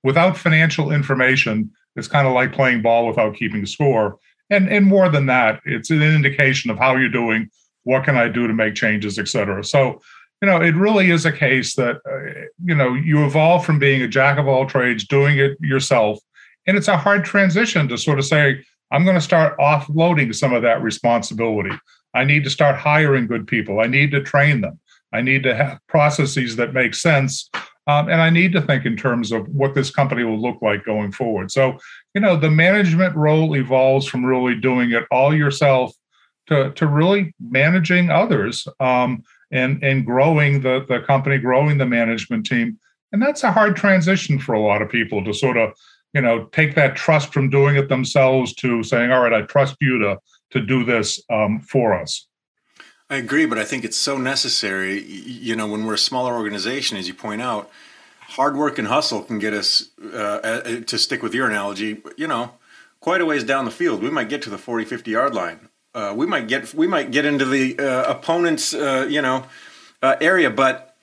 without 0.02 0.36
financial 0.36 0.92
information, 0.92 1.70
it's 1.96 2.08
kind 2.08 2.26
of 2.26 2.32
like 2.32 2.52
playing 2.52 2.82
ball 2.82 3.06
without 3.06 3.36
keeping 3.36 3.66
score. 3.66 4.18
And 4.50 4.68
and 4.68 4.86
more 4.86 5.08
than 5.08 5.26
that, 5.26 5.60
it's 5.64 5.90
an 5.90 6.02
indication 6.02 6.70
of 6.70 6.78
how 6.78 6.96
you're 6.96 7.08
doing. 7.08 7.50
What 7.82 8.04
can 8.04 8.16
I 8.16 8.28
do 8.28 8.46
to 8.46 8.54
make 8.54 8.74
changes, 8.74 9.18
et 9.18 9.28
cetera. 9.28 9.62
So 9.62 10.00
you 10.42 10.50
know, 10.50 10.60
it 10.60 10.74
really 10.74 11.10
is 11.10 11.24
a 11.24 11.32
case 11.32 11.74
that, 11.76 11.96
uh, 12.06 12.48
you 12.62 12.74
know, 12.74 12.92
you 12.92 13.24
evolve 13.24 13.64
from 13.64 13.78
being 13.78 14.02
a 14.02 14.08
jack 14.08 14.38
of 14.38 14.46
all 14.46 14.66
trades, 14.66 15.06
doing 15.06 15.38
it 15.38 15.56
yourself. 15.60 16.18
And 16.66 16.76
it's 16.76 16.88
a 16.88 16.98
hard 16.98 17.24
transition 17.24 17.88
to 17.88 17.96
sort 17.96 18.18
of 18.18 18.26
say, 18.26 18.62
I'm 18.90 19.04
going 19.04 19.16
to 19.16 19.20
start 19.20 19.58
offloading 19.58 20.34
some 20.34 20.52
of 20.52 20.62
that 20.62 20.82
responsibility. 20.82 21.76
I 22.14 22.24
need 22.24 22.44
to 22.44 22.50
start 22.50 22.76
hiring 22.76 23.26
good 23.26 23.46
people. 23.46 23.80
I 23.80 23.86
need 23.86 24.10
to 24.12 24.22
train 24.22 24.60
them. 24.60 24.78
I 25.12 25.20
need 25.20 25.42
to 25.44 25.54
have 25.54 25.78
processes 25.88 26.56
that 26.56 26.74
make 26.74 26.94
sense. 26.94 27.50
Um, 27.86 28.08
and 28.08 28.20
I 28.20 28.30
need 28.30 28.52
to 28.52 28.62
think 28.62 28.86
in 28.86 28.96
terms 28.96 29.32
of 29.32 29.48
what 29.48 29.74
this 29.74 29.90
company 29.90 30.24
will 30.24 30.40
look 30.40 30.62
like 30.62 30.84
going 30.84 31.12
forward. 31.12 31.50
So, 31.50 31.78
you 32.14 32.20
know, 32.20 32.36
the 32.36 32.50
management 32.50 33.14
role 33.14 33.56
evolves 33.56 34.06
from 34.06 34.24
really 34.24 34.54
doing 34.54 34.92
it 34.92 35.04
all 35.10 35.34
yourself 35.34 35.92
to, 36.46 36.72
to 36.72 36.86
really 36.86 37.34
managing 37.40 38.10
others. 38.10 38.66
Um, 38.80 39.22
and 39.50 39.84
and 39.84 40.04
growing 40.04 40.62
the 40.62 40.84
the 40.88 41.00
company, 41.00 41.38
growing 41.38 41.78
the 41.78 41.86
management 41.86 42.44
team. 42.44 42.78
And 43.12 43.22
that's 43.22 43.44
a 43.44 43.52
hard 43.52 43.76
transition 43.76 44.40
for 44.40 44.54
a 44.54 44.60
lot 44.60 44.82
of 44.82 44.88
people 44.88 45.22
to 45.24 45.32
sort 45.32 45.56
of, 45.56 45.70
you 46.14 46.20
know, 46.20 46.44
take 46.52 46.74
that 46.76 46.96
trust 46.96 47.32
from 47.32 47.50
doing 47.50 47.76
it 47.76 47.88
themselves 47.88 48.54
to 48.54 48.82
saying, 48.82 49.12
all 49.12 49.22
right, 49.22 49.32
I 49.32 49.42
trust 49.42 49.76
you 49.80 49.98
to 49.98 50.18
to 50.50 50.60
do 50.60 50.84
this 50.84 51.20
um, 51.30 51.60
for 51.60 51.94
us. 51.94 52.26
I 53.10 53.16
agree, 53.16 53.44
but 53.44 53.58
I 53.58 53.64
think 53.64 53.84
it's 53.84 53.96
so 53.96 54.16
necessary. 54.16 55.02
You 55.02 55.56
know, 55.56 55.66
when 55.66 55.84
we're 55.84 55.94
a 55.94 55.98
smaller 55.98 56.34
organization, 56.34 56.96
as 56.96 57.08
you 57.08 57.14
point 57.14 57.42
out, 57.42 57.70
hard 58.20 58.56
work 58.56 58.78
and 58.78 58.88
hustle 58.88 59.22
can 59.22 59.38
get 59.38 59.52
us, 59.52 59.90
uh, 60.12 60.62
to 60.86 60.96
stick 60.96 61.22
with 61.22 61.34
your 61.34 61.48
analogy, 61.48 62.00
you 62.16 62.28
know, 62.28 62.52
quite 63.00 63.20
a 63.20 63.26
ways 63.26 63.42
down 63.42 63.64
the 63.64 63.70
field. 63.70 64.00
We 64.00 64.10
might 64.10 64.28
get 64.28 64.42
to 64.42 64.50
the 64.50 64.58
40, 64.58 64.84
50 64.84 65.10
yard 65.10 65.34
line 65.34 65.68
uh, 65.94 66.12
we 66.16 66.26
might 66.26 66.48
get 66.48 66.74
we 66.74 66.86
might 66.86 67.10
get 67.10 67.24
into 67.24 67.44
the 67.44 67.78
uh, 67.78 68.10
opponent's 68.10 68.74
uh, 68.74 69.06
you 69.08 69.22
know 69.22 69.44
uh, 70.02 70.16
area, 70.20 70.50
but 70.50 70.96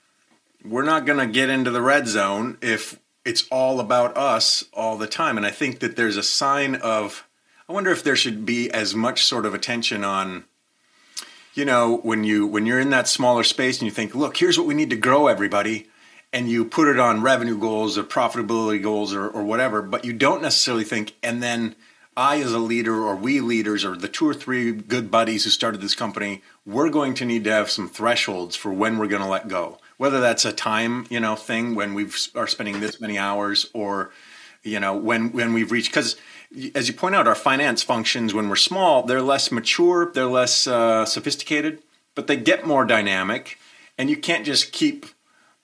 we're 0.63 0.83
not 0.83 1.05
going 1.05 1.17
to 1.17 1.31
get 1.31 1.49
into 1.49 1.71
the 1.71 1.81
red 1.81 2.07
zone 2.07 2.57
if 2.61 2.99
it's 3.25 3.47
all 3.51 3.79
about 3.79 4.17
us 4.17 4.65
all 4.73 4.97
the 4.97 5.07
time. 5.07 5.37
And 5.37 5.45
I 5.45 5.51
think 5.51 5.79
that 5.79 5.95
there's 5.95 6.17
a 6.17 6.23
sign 6.23 6.75
of 6.75 7.27
I 7.69 7.73
wonder 7.73 7.91
if 7.91 8.03
there 8.03 8.17
should 8.17 8.45
be 8.45 8.69
as 8.69 8.93
much 8.93 9.23
sort 9.23 9.45
of 9.45 9.53
attention 9.53 10.03
on 10.03 10.43
you 11.53 11.63
know 11.63 11.97
when 12.03 12.23
you 12.23 12.45
when 12.45 12.65
you're 12.65 12.79
in 12.79 12.89
that 12.89 13.07
smaller 13.07 13.43
space 13.43 13.79
and 13.79 13.85
you 13.85 13.91
think 13.91 14.13
look 14.13 14.37
here's 14.37 14.57
what 14.57 14.67
we 14.67 14.73
need 14.73 14.89
to 14.89 14.95
grow 14.95 15.27
everybody 15.27 15.87
and 16.33 16.49
you 16.49 16.65
put 16.65 16.87
it 16.87 16.99
on 16.99 17.21
revenue 17.21 17.57
goals 17.57 17.97
or 17.97 18.03
profitability 18.03 18.81
goals 18.81 19.13
or, 19.13 19.27
or 19.27 19.43
whatever 19.43 19.81
but 19.81 20.03
you 20.03 20.11
don't 20.11 20.41
necessarily 20.41 20.83
think 20.83 21.13
and 21.23 21.41
then 21.41 21.75
I, 22.17 22.41
as 22.41 22.51
a 22.51 22.59
leader, 22.59 23.01
or 23.01 23.15
we 23.15 23.39
leaders, 23.39 23.85
or 23.85 23.95
the 23.95 24.09
two 24.09 24.27
or 24.27 24.33
three 24.33 24.73
good 24.73 25.09
buddies 25.09 25.45
who 25.45 25.49
started 25.49 25.79
this 25.79 25.95
company, 25.95 26.43
we're 26.65 26.89
going 26.89 27.13
to 27.15 27.25
need 27.25 27.45
to 27.45 27.51
have 27.51 27.71
some 27.71 27.87
thresholds 27.87 28.55
for 28.57 28.71
when 28.71 28.97
we're 28.97 29.07
going 29.07 29.21
to 29.21 29.27
let 29.29 29.47
go. 29.47 29.79
Whether 30.01 30.19
that's 30.19 30.45
a 30.45 30.51
time, 30.51 31.05
you 31.11 31.19
know, 31.19 31.35
thing 31.35 31.75
when 31.75 31.93
we 31.93 32.07
are 32.33 32.47
spending 32.47 32.79
this 32.79 32.99
many 32.99 33.19
hours, 33.19 33.69
or 33.71 34.09
you 34.63 34.79
know, 34.79 34.97
when 34.97 35.31
when 35.31 35.53
we've 35.53 35.71
reached. 35.71 35.91
Because 35.91 36.15
as 36.73 36.87
you 36.87 36.95
point 36.95 37.13
out, 37.13 37.27
our 37.27 37.35
finance 37.35 37.83
functions 37.83 38.33
when 38.33 38.49
we're 38.49 38.55
small, 38.55 39.03
they're 39.03 39.21
less 39.21 39.51
mature, 39.51 40.11
they're 40.11 40.25
less 40.25 40.65
uh, 40.65 41.05
sophisticated, 41.05 41.83
but 42.15 42.25
they 42.25 42.35
get 42.35 42.65
more 42.65 42.83
dynamic, 42.83 43.59
and 43.95 44.09
you 44.09 44.17
can't 44.17 44.43
just 44.43 44.71
keep 44.71 45.05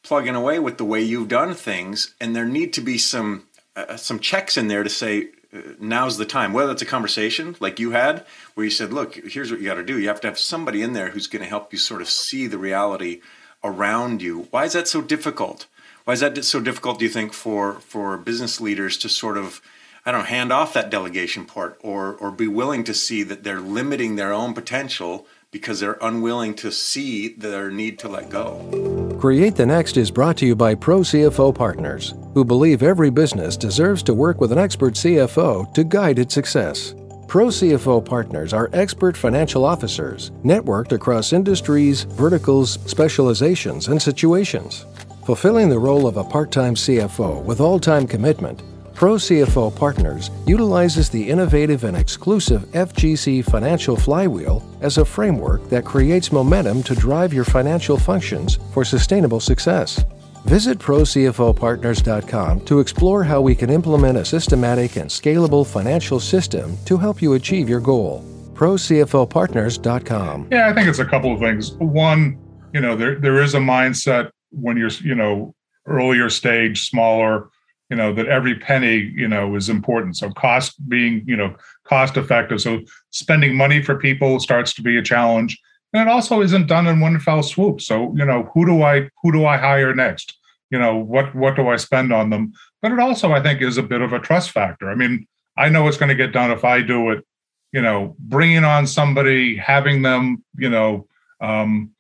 plugging 0.04 0.36
away 0.36 0.60
with 0.60 0.78
the 0.78 0.86
way 0.86 1.02
you've 1.02 1.30
done 1.30 1.56
things. 1.56 2.14
And 2.22 2.36
there 2.36 2.46
need 2.46 2.74
to 2.74 2.82
be 2.82 3.00
some 3.00 3.48
uh, 3.76 3.98
some 3.98 4.20
checks 4.20 4.56
in 4.56 4.68
there 4.68 4.84
to 4.84 4.90
say 4.92 5.30
uh, 5.52 5.62
now's 5.80 6.20
the 6.20 6.26
time. 6.26 6.54
Whether 6.54 6.74
it's 6.74 6.84
a 6.84 6.86
conversation 6.86 7.56
like 7.60 7.80
you 7.80 7.90
had, 7.90 8.24
where 8.54 8.66
you 8.66 8.70
said, 8.70 8.94
"Look, 8.94 9.16
here's 9.16 9.50
what 9.50 9.62
you 9.62 9.66
got 9.66 9.82
to 9.82 9.84
do. 9.84 9.98
You 9.98 10.10
have 10.10 10.22
to 10.22 10.28
have 10.28 10.38
somebody 10.38 10.84
in 10.84 10.94
there 10.94 11.10
who's 11.10 11.26
going 11.26 11.42
to 11.42 11.50
help 11.50 11.74
you 11.74 11.80
sort 11.80 12.04
of 12.04 12.08
see 12.08 12.46
the 12.46 12.60
reality 12.60 13.22
around 13.64 14.22
you." 14.22 14.48
Why 14.52 14.66
is 14.66 14.74
that 14.74 14.88
so 14.88 15.02
difficult? 15.02 15.66
Why 16.06 16.14
is 16.14 16.22
that 16.22 16.44
so 16.46 16.60
difficult? 16.60 17.00
Do 17.00 17.06
you 17.06 17.12
think 17.12 17.34
for 17.34 17.82
for 17.86 18.18
business 18.18 18.62
leaders 18.62 18.98
to 18.98 19.10
sort 19.10 19.38
of 19.38 19.62
I 20.06 20.12
don't 20.12 20.22
know, 20.22 20.28
hand 20.28 20.54
off 20.54 20.74
that 20.74 20.90
delegation 20.90 21.46
part 21.46 21.78
or 21.82 22.16
or 22.16 22.32
be 22.32 22.48
willing 22.48 22.84
to 22.86 22.94
see 22.94 23.24
that 23.24 23.44
they're 23.44 23.60
limiting 23.60 24.16
their 24.16 24.32
own 24.32 24.54
potential 24.54 25.28
because 25.52 25.80
they're 25.80 25.98
unwilling 26.02 26.54
to 26.56 26.72
see 26.72 27.30
their 27.30 27.72
need 27.72 28.00
to 28.00 28.08
let 28.08 28.30
go. 28.30 29.18
Create 29.20 29.56
the 29.56 29.66
Next 29.66 29.98
is 29.98 30.12
brought 30.12 30.38
to 30.38 30.46
you 30.46 30.56
by 30.56 30.76
Pro 30.76 31.00
CFO 31.00 31.54
Partners, 31.54 32.14
who 32.34 32.46
believe 32.46 32.84
every 32.84 33.10
business 33.10 33.58
deserves 33.58 34.04
to 34.04 34.14
work 34.14 34.40
with 34.40 34.52
an 34.52 34.58
expert 34.58 34.94
CFO 34.94 35.74
to 35.74 35.84
guide 35.84 36.20
its 36.20 36.34
success. 36.34 36.94
Pro 37.28 37.48
CFO 37.48 38.06
partners 38.06 38.54
are 38.54 38.70
expert 38.72 39.18
financial 39.18 39.66
officers 39.66 40.32
networked 40.44 40.94
across 40.94 41.34
industries, 41.34 42.04
verticals, 42.04 42.80
specializations, 42.86 43.90
and 43.90 44.02
situations. 44.02 44.86
Fulfilling 45.26 45.68
the 45.68 45.78
role 45.78 46.08
of 46.08 46.16
a 46.16 46.24
part 46.24 46.52
time 46.52 46.74
CFO 46.74 47.44
with 47.44 47.60
all 47.60 47.80
time 47.80 48.08
commitment 48.08 48.64
Pro 48.98 49.14
CFO 49.14 49.76
Partners 49.76 50.32
utilizes 50.48 51.08
the 51.08 51.30
innovative 51.30 51.84
and 51.84 51.96
exclusive 51.96 52.64
FGC 52.72 53.46
Financial 53.46 53.96
Flywheel 53.96 54.64
as 54.82 54.98
a 54.98 55.06
framework 55.06 55.70
that 55.70 55.86
creates 55.86 56.32
momentum 56.32 56.82
to 56.82 56.96
drive 56.96 57.32
your 57.32 57.44
financial 57.44 57.98
functions 57.98 58.58
for 58.74 58.84
sustainable 58.84 59.40
success. 59.40 60.04
Visit 60.46 60.80
ProCFOPartners.com 60.80 62.62
to 62.62 62.80
explore 62.80 63.24
how 63.24 63.42
we 63.42 63.56
can 63.56 63.70
implement 63.70 64.18
a 64.18 64.26
systematic 64.26 64.96
and 64.96 65.10
scalable 65.10 65.66
financial 65.66 66.20
system 66.20 66.78
to 66.86 66.98
help 66.98 67.22
you 67.22 67.34
achieve 67.34 67.68
your 67.68 67.82
goal. 67.82 68.24
ProCFOPartners.com. 68.54 70.48
Yeah, 70.52 70.70
I 70.70 70.74
think 70.74 70.88
it's 70.88 71.00
a 71.00 71.06
couple 71.06 71.34
of 71.34 71.40
things. 71.40 71.74
One, 71.74 72.38
you 72.74 72.82
know, 72.82 72.96
there 72.96 73.20
there 73.20 73.42
is 73.42 73.56
a 73.56 73.60
mindset 73.60 74.32
when 74.52 74.78
you're, 74.78 74.90
you 75.04 75.16
know, 75.16 75.54
earlier 75.86 76.30
stage, 76.30 76.90
smaller, 76.90 77.50
you 77.90 77.96
know 77.96 78.14
that 78.14 78.28
every 78.28 78.56
penny 78.56 79.12
you 79.16 79.28
know 79.28 79.56
is 79.56 79.70
important 79.70 80.18
so 80.18 80.30
cost 80.32 80.76
being 80.90 81.24
you 81.26 81.36
know 81.36 81.56
cost 81.86 82.18
effective 82.18 82.62
so 82.62 82.82
spending 83.12 83.56
money 83.56 83.82
for 83.82 83.96
people 83.96 84.40
starts 84.40 84.74
to 84.74 84.82
be 84.82 84.98
a 84.98 85.02
challenge 85.02 85.58
and 85.98 86.08
it 86.08 86.12
also 86.12 86.42
isn't 86.42 86.68
done 86.68 86.88
in 86.88 87.00
one 87.00 87.20
fell 87.20 87.44
swoop. 87.44 87.82
So 87.82 88.14
you 88.16 88.26
know 88.26 88.50
who 88.54 88.66
do 88.66 88.84
i 88.84 89.10
who 89.22 89.32
do 89.32 89.46
i 89.46 89.58
hire 89.58 89.94
next? 89.94 90.38
You 90.70 90.80
know 90.80 90.98
what 90.98 91.34
what 91.36 91.56
do 91.56 91.68
i 91.70 91.78
spend 91.78 92.14
on 92.14 92.30
them? 92.30 92.54
But 92.82 92.92
it 92.92 93.00
also 93.00 93.32
i 93.32 93.42
think 93.42 93.62
is 93.62 93.78
a 93.78 93.84
bit 93.84 94.02
of 94.02 94.14
a 94.14 94.20
trust 94.20 94.52
factor. 94.52 94.90
I 94.90 94.96
mean 94.96 95.28
i 95.58 95.70
know 95.70 95.88
it's 95.88 95.98
going 95.98 96.10
to 96.10 96.24
get 96.24 96.32
done 96.32 96.52
if 96.52 96.64
i 96.64 96.82
do 96.82 97.10
it 97.10 97.26
you 97.72 97.82
know 97.82 98.16
bringing 98.20 98.64
on 98.64 98.86
somebody 98.86 99.56
having 99.56 100.04
them 100.04 100.44
you 100.56 100.70
know 100.70 101.08
um, 101.42 101.92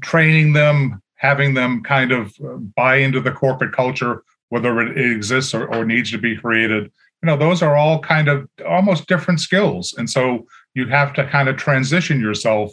training 0.00 0.52
them 0.52 1.02
having 1.16 1.54
them 1.54 1.82
kind 1.82 2.12
of 2.12 2.34
buy 2.74 2.96
into 2.96 3.20
the 3.20 3.32
corporate 3.32 3.72
culture 3.72 4.22
whether 4.52 4.82
it 4.82 4.98
exists 4.98 5.54
or, 5.54 5.66
or 5.72 5.82
needs 5.82 6.10
to 6.10 6.18
be 6.18 6.36
created. 6.36 6.84
You 7.22 7.26
know 7.26 7.38
those 7.38 7.62
are 7.62 7.74
all 7.74 8.00
kind 8.00 8.28
of 8.28 8.46
almost 8.66 9.06
different 9.06 9.40
skills. 9.40 9.94
And 9.96 10.10
so 10.10 10.46
you 10.74 10.88
have 10.88 11.14
to 11.14 11.26
kind 11.26 11.48
of 11.48 11.56
transition 11.56 12.20
yourself 12.20 12.70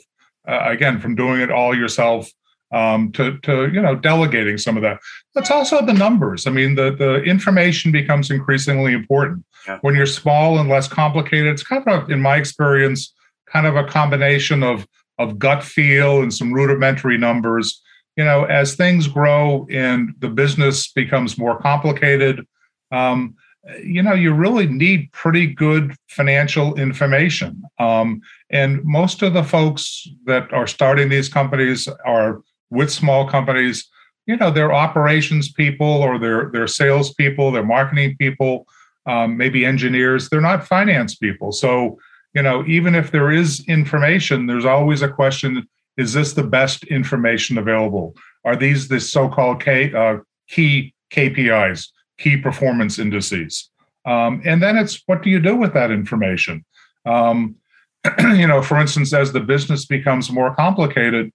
uh, 0.48 0.63
again 0.65 1.00
from 1.00 1.15
doing 1.15 1.41
it 1.41 1.51
all 1.51 1.75
yourself 1.75 2.29
um, 2.74 3.12
to 3.13 3.38
to 3.39 3.69
you 3.72 3.81
know 3.81 3.96
delegating 3.96 4.58
some 4.58 4.77
of 4.77 4.84
that. 4.84 5.00
That's 5.36 5.51
also 5.51 5.86
the 5.86 5.93
numbers. 5.93 6.48
I 6.48 6.51
mean 6.51 6.75
the 6.75 6.91
the 6.91 7.22
information 7.24 7.91
becomes 7.91 8.31
increasingly 8.31 8.93
important. 8.93 9.46
Yeah. 9.67 9.77
when 9.81 9.93
you're 9.93 10.05
small 10.05 10.58
and 10.58 10.69
less 10.69 10.88
complicated 10.88 11.51
it's 11.51 11.63
kind 11.63 11.86
of 11.86 12.10
in 12.10 12.22
my 12.22 12.38
experience 12.38 13.13
kind 13.51 13.67
of 13.67 13.75
a 13.75 13.84
combination 13.84 14.63
of 14.63 14.88
of 15.17 15.38
gut 15.38 15.63
feel 15.63 16.22
and 16.22 16.34
some 16.34 16.53
rudimentary 16.53 17.17
numbers. 17.17 17.81
You 18.15 18.25
know, 18.25 18.46
as 18.46 18.75
things 18.75 19.08
grow 19.08 19.67
and 19.69 20.13
the 20.19 20.29
business 20.29 20.91
becomes 20.91 21.38
more 21.38 21.60
complicated, 21.60 22.46
um, 22.91 23.36
you 23.84 24.01
know, 24.01 24.13
you 24.13 24.34
really 24.34 24.68
need 24.68 25.12
pretty 25.12 25.48
good 25.48 25.96
financial 26.08 26.75
information. 26.75 27.62
Um, 27.78 28.22
and 28.50 28.84
most 28.84 29.22
of 29.22 29.34
the 29.34 29.44
folks 29.44 30.08
that 30.25 30.51
are 30.54 30.68
starting 30.68 31.10
these 31.10 31.30
companies 31.30 31.88
are 32.06 32.42
with 32.70 32.92
small 32.92 33.28
companies. 33.28 33.88
You 34.25 34.38
know, 34.38 34.51
they're 34.51 34.74
operations 34.74 35.51
people 35.51 35.88
or 35.88 36.20
they're 36.20 36.50
they're 36.51 36.68
sales 36.68 37.13
people, 37.13 37.51
they're 37.51 37.66
marketing 37.66 38.16
people, 38.18 38.66
um, 39.06 39.38
maybe 39.38 39.66
engineers. 39.66 40.30
They're 40.30 40.42
not 40.42 40.68
finance 40.68 41.16
people. 41.16 41.51
So, 41.51 41.98
you 42.34 42.44
know, 42.44 42.63
even 42.66 42.96
if 42.96 43.12
there 43.12 43.32
is 43.32 43.66
information, 43.68 44.46
there's 44.46 44.66
always 44.66 45.01
a 45.01 45.10
question 45.10 45.68
is 45.98 46.13
this 46.13 46.32
the 46.32 46.44
best 46.44 46.86
information 46.86 47.58
available? 47.58 48.16
Are 48.46 48.56
these 48.56 48.88
the 48.88 49.01
so-called 49.01 49.62
K, 49.62 49.94
uh, 49.94 50.20
key 50.48 50.94
KPIs, 51.12 51.89
key 52.19 52.38
performance 52.38 52.99
indices? 52.99 53.69
Um, 54.05 54.41
and 54.45 54.61
then 54.61 54.77
it's 54.77 55.01
what 55.07 55.23
do 55.23 55.29
you 55.29 55.39
do 55.39 55.55
with 55.55 55.73
that 55.73 55.91
information? 55.91 56.65
Um, 57.05 57.55
you 58.19 58.47
know, 58.47 58.61
for 58.61 58.79
instance, 58.79 59.13
as 59.13 59.31
the 59.31 59.39
business 59.39 59.85
becomes 59.85 60.31
more 60.31 60.55
complicated, 60.55 61.31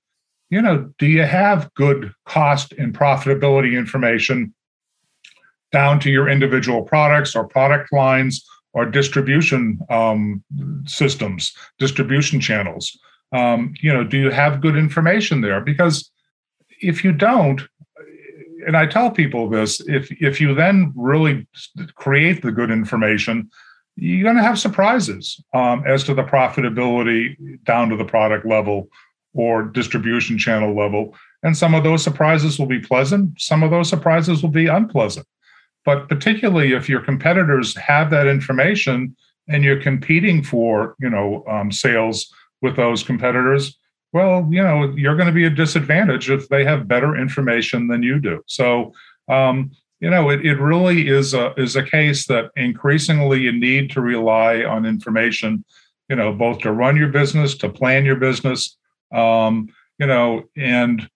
you 0.51 0.63
know, 0.63 0.91
do 0.99 1.07
you 1.07 1.23
have 1.23 1.73
good 1.75 2.13
cost 2.27 2.73
and 2.73 2.97
profitability 2.97 3.77
information 3.77 4.55
down 5.73 5.99
to 6.01 6.11
your 6.11 6.29
individual 6.29 6.83
products 6.83 7.35
or 7.35 7.47
product 7.47 7.93
lines 7.93 8.45
or 8.73 8.87
distribution 8.87 9.79
um, 9.91 10.45
systems, 10.87 11.53
distribution 11.79 12.41
channels? 12.41 12.97
um, 13.35 13.75
you 13.81 13.93
know, 13.93 14.05
do 14.05 14.17
you 14.17 14.31
have 14.31 14.61
good 14.61 14.77
information 14.77 15.41
there? 15.41 15.61
Because 15.61 16.11
if 16.81 17.03
you 17.03 17.13
don't, 17.13 17.63
and 18.67 18.77
I 18.77 18.87
tell 18.87 19.11
people 19.11 19.49
this, 19.49 19.81
if 19.87 20.11
if 20.21 20.41
you 20.41 20.55
then 20.55 20.93
really 20.97 21.47
create 21.95 22.43
the 22.43 22.53
good 22.53 22.71
information, 22.71 23.51
you're 23.97 24.25
going 24.25 24.37
to 24.37 24.43
have 24.43 24.59
surprises 24.59 25.43
um, 25.55 25.85
as 25.87 26.05
to 26.05 26.15
the 26.15 26.25
profitability 26.25 27.37
down 27.65 27.89
to 27.91 27.97
the 27.97 28.05
product 28.05 28.47
level 28.47 28.89
or 29.35 29.65
distribution 29.65 30.39
channel 30.39 30.75
level. 30.75 31.15
And 31.43 31.57
some 31.57 31.75
of 31.75 31.85
those 31.85 32.03
surprises 32.03 32.59
will 32.59 32.67
be 32.67 32.81
pleasant. 32.81 33.41
Some 33.41 33.63
of 33.63 33.71
those 33.71 33.89
surprises 33.89 34.43
will 34.43 34.51
be 34.51 34.67
unpleasant. 34.67 35.27
But 35.85 36.09
particularly 36.09 36.73
if 36.73 36.89
your 36.89 37.01
competitors 37.01 37.77
have 37.77 38.11
that 38.11 38.27
information 38.27 39.15
and 39.49 39.63
you're 39.63 39.81
competing 39.81 40.43
for, 40.43 40.97
you 40.99 41.11
know, 41.11 41.45
um, 41.47 41.71
sales 41.71 42.33
with 42.63 42.77
those 42.77 43.03
competitors, 43.03 43.79
well, 44.15 44.47
you 44.49 44.63
know, 44.63 44.95
you're 44.97 45.17
going 45.17 45.27
to 45.27 45.33
be 45.33 45.45
a 45.45 45.51
disadvantage 45.51 46.31
if 46.31 46.49
they 46.49 46.65
have 46.65 46.87
better 46.87 47.17
information 47.17 47.89
than 47.89 48.05
you 48.05 48.21
do. 48.21 48.45
So, 48.47 48.93
um, 49.29 49.73
you 49.99 50.09
know, 50.09 50.31
it, 50.31 50.47
it 50.47 50.55
really 50.61 51.09
is 51.09 51.35
a 51.35 51.53
is 51.61 51.75
a 51.75 51.83
case 51.83 52.27
that 52.29 52.51
increasingly 52.57 53.41
you 53.41 53.53
need 53.53 53.91
to 53.91 54.01
rely 54.01 54.63
on 54.63 54.87
information, 54.87 55.65
you 56.09 56.15
know, 56.15 56.33
both 56.33 56.61
to 56.61 56.73
run 56.73 56.97
your 56.97 57.09
business, 57.09 57.57
to 57.57 57.69
plan 57.69 58.05
your 58.05 58.15
business, 58.15 58.77
um, 59.13 59.69
you 59.99 60.07
know, 60.07 60.45
and 60.57 61.09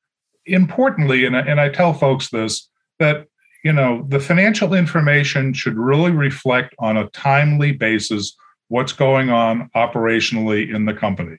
importantly, 0.46 1.24
and, 1.24 1.36
and 1.36 1.60
I 1.60 1.68
tell 1.68 1.92
folks 1.92 2.30
this, 2.30 2.68
that 2.98 3.28
you 3.62 3.72
know, 3.72 4.04
the 4.08 4.18
financial 4.18 4.74
information 4.74 5.52
should 5.52 5.76
really 5.76 6.10
reflect 6.10 6.74
on 6.80 6.96
a 6.96 7.08
timely 7.10 7.70
basis 7.70 8.36
what's 8.68 8.92
going 8.92 9.30
on 9.30 9.70
operationally 9.76 10.74
in 10.74 10.84
the 10.84 10.94
company. 10.94 11.38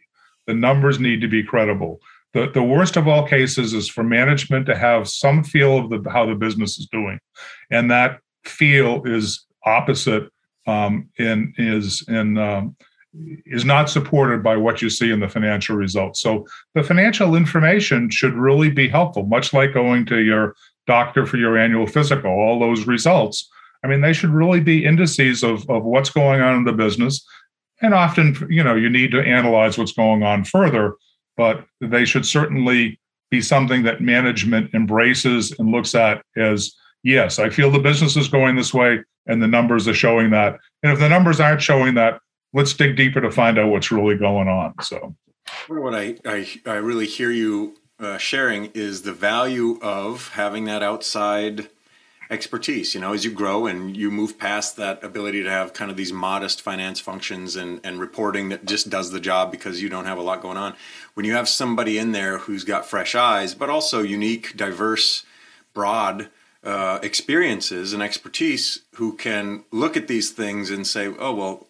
The 0.49 0.55
numbers 0.55 0.99
need 0.99 1.21
to 1.21 1.27
be 1.27 1.43
credible. 1.43 2.01
The, 2.33 2.49
the 2.51 2.63
worst 2.63 2.97
of 2.97 3.07
all 3.07 3.27
cases 3.27 3.75
is 3.75 3.87
for 3.87 4.03
management 4.03 4.65
to 4.65 4.75
have 4.75 5.07
some 5.07 5.43
feel 5.43 5.77
of 5.77 5.91
the, 5.91 6.09
how 6.09 6.25
the 6.25 6.33
business 6.33 6.79
is 6.79 6.87
doing. 6.91 7.19
And 7.69 7.91
that 7.91 8.19
feel 8.45 9.03
is 9.05 9.45
opposite 9.63 10.23
um, 10.65 11.07
in, 11.19 11.53
is, 11.59 12.03
in, 12.07 12.39
um, 12.39 12.75
is 13.45 13.63
not 13.63 13.91
supported 13.91 14.41
by 14.41 14.57
what 14.57 14.81
you 14.81 14.89
see 14.89 15.11
in 15.11 15.19
the 15.19 15.29
financial 15.29 15.75
results. 15.75 16.19
So 16.19 16.47
the 16.73 16.81
financial 16.81 17.35
information 17.35 18.09
should 18.09 18.33
really 18.33 18.71
be 18.71 18.87
helpful, 18.87 19.27
much 19.27 19.53
like 19.53 19.75
going 19.75 20.07
to 20.07 20.17
your 20.17 20.55
doctor 20.87 21.27
for 21.27 21.37
your 21.37 21.59
annual 21.59 21.85
physical. 21.85 22.31
All 22.31 22.59
those 22.59 22.87
results 22.87 23.47
I 23.83 23.87
mean, 23.87 24.01
they 24.01 24.13
should 24.13 24.31
really 24.31 24.59
be 24.59 24.85
indices 24.85 25.43
of, 25.43 25.69
of 25.69 25.83
what's 25.83 26.09
going 26.09 26.41
on 26.41 26.55
in 26.55 26.63
the 26.65 26.73
business. 26.73 27.25
And 27.81 27.93
often, 27.93 28.35
you 28.49 28.63
know, 28.63 28.75
you 28.75 28.89
need 28.89 29.11
to 29.11 29.21
analyze 29.21 29.77
what's 29.77 29.93
going 29.93 30.23
on 30.23 30.43
further, 30.43 30.95
but 31.37 31.65
they 31.79 32.05
should 32.05 32.25
certainly 32.25 32.99
be 33.31 33.41
something 33.41 33.83
that 33.83 34.01
management 34.01 34.73
embraces 34.73 35.57
and 35.59 35.71
looks 35.71 35.95
at 35.95 36.23
as 36.35 36.73
yes, 37.03 37.39
I 37.39 37.49
feel 37.49 37.71
the 37.71 37.79
business 37.79 38.17
is 38.17 38.27
going 38.27 38.55
this 38.55 38.73
way 38.73 39.03
and 39.27 39.41
the 39.41 39.47
numbers 39.47 39.87
are 39.87 39.93
showing 39.93 40.31
that. 40.31 40.57
And 40.83 40.91
if 40.91 40.99
the 40.99 41.09
numbers 41.09 41.39
aren't 41.39 41.61
showing 41.61 41.93
that, 41.95 42.19
let's 42.53 42.73
dig 42.73 42.97
deeper 42.97 43.21
to 43.21 43.31
find 43.31 43.57
out 43.57 43.69
what's 43.69 43.91
really 43.91 44.17
going 44.17 44.47
on. 44.47 44.73
So, 44.81 45.15
what 45.67 45.95
I, 45.95 46.17
I, 46.25 46.47
I 46.65 46.75
really 46.75 47.05
hear 47.05 47.31
you 47.31 47.77
uh, 47.99 48.17
sharing 48.17 48.65
is 48.73 49.03
the 49.03 49.13
value 49.13 49.79
of 49.81 50.29
having 50.29 50.65
that 50.65 50.83
outside 50.83 51.69
expertise. 52.29 52.93
You 52.93 53.01
know, 53.01 53.13
as 53.13 53.25
you 53.25 53.31
grow 53.31 53.65
and 53.65 53.95
you 53.97 54.11
move 54.11 54.37
past 54.37 54.77
that 54.77 55.03
ability 55.03 55.43
to 55.43 55.49
have 55.49 55.73
kind 55.73 55.89
of 55.89 55.97
these 55.97 56.13
modest 56.13 56.61
finance 56.61 56.99
functions 56.99 57.55
and, 57.55 57.79
and 57.83 57.99
reporting 57.99 58.49
that 58.49 58.65
just 58.65 58.89
does 58.89 59.11
the 59.11 59.19
job 59.19 59.51
because 59.51 59.81
you 59.81 59.89
don't 59.89 60.05
have 60.05 60.17
a 60.17 60.21
lot 60.21 60.41
going 60.41 60.57
on. 60.57 60.75
When 61.15 61.25
you 61.25 61.33
have 61.33 61.49
somebody 61.49 61.97
in 61.97 62.11
there 62.11 62.39
who's 62.39 62.63
got 62.63 62.85
fresh 62.85 63.15
eyes, 63.15 63.55
but 63.55 63.69
also 63.69 64.01
unique, 64.01 64.55
diverse, 64.55 65.25
broad 65.73 66.29
uh, 66.63 66.99
experiences 67.01 67.93
and 67.93 68.03
expertise, 68.03 68.81
who 68.95 69.13
can 69.13 69.63
look 69.71 69.97
at 69.97 70.07
these 70.07 70.29
things 70.31 70.69
and 70.69 70.85
say, 70.85 71.07
"Oh, 71.07 71.33
well, 71.33 71.67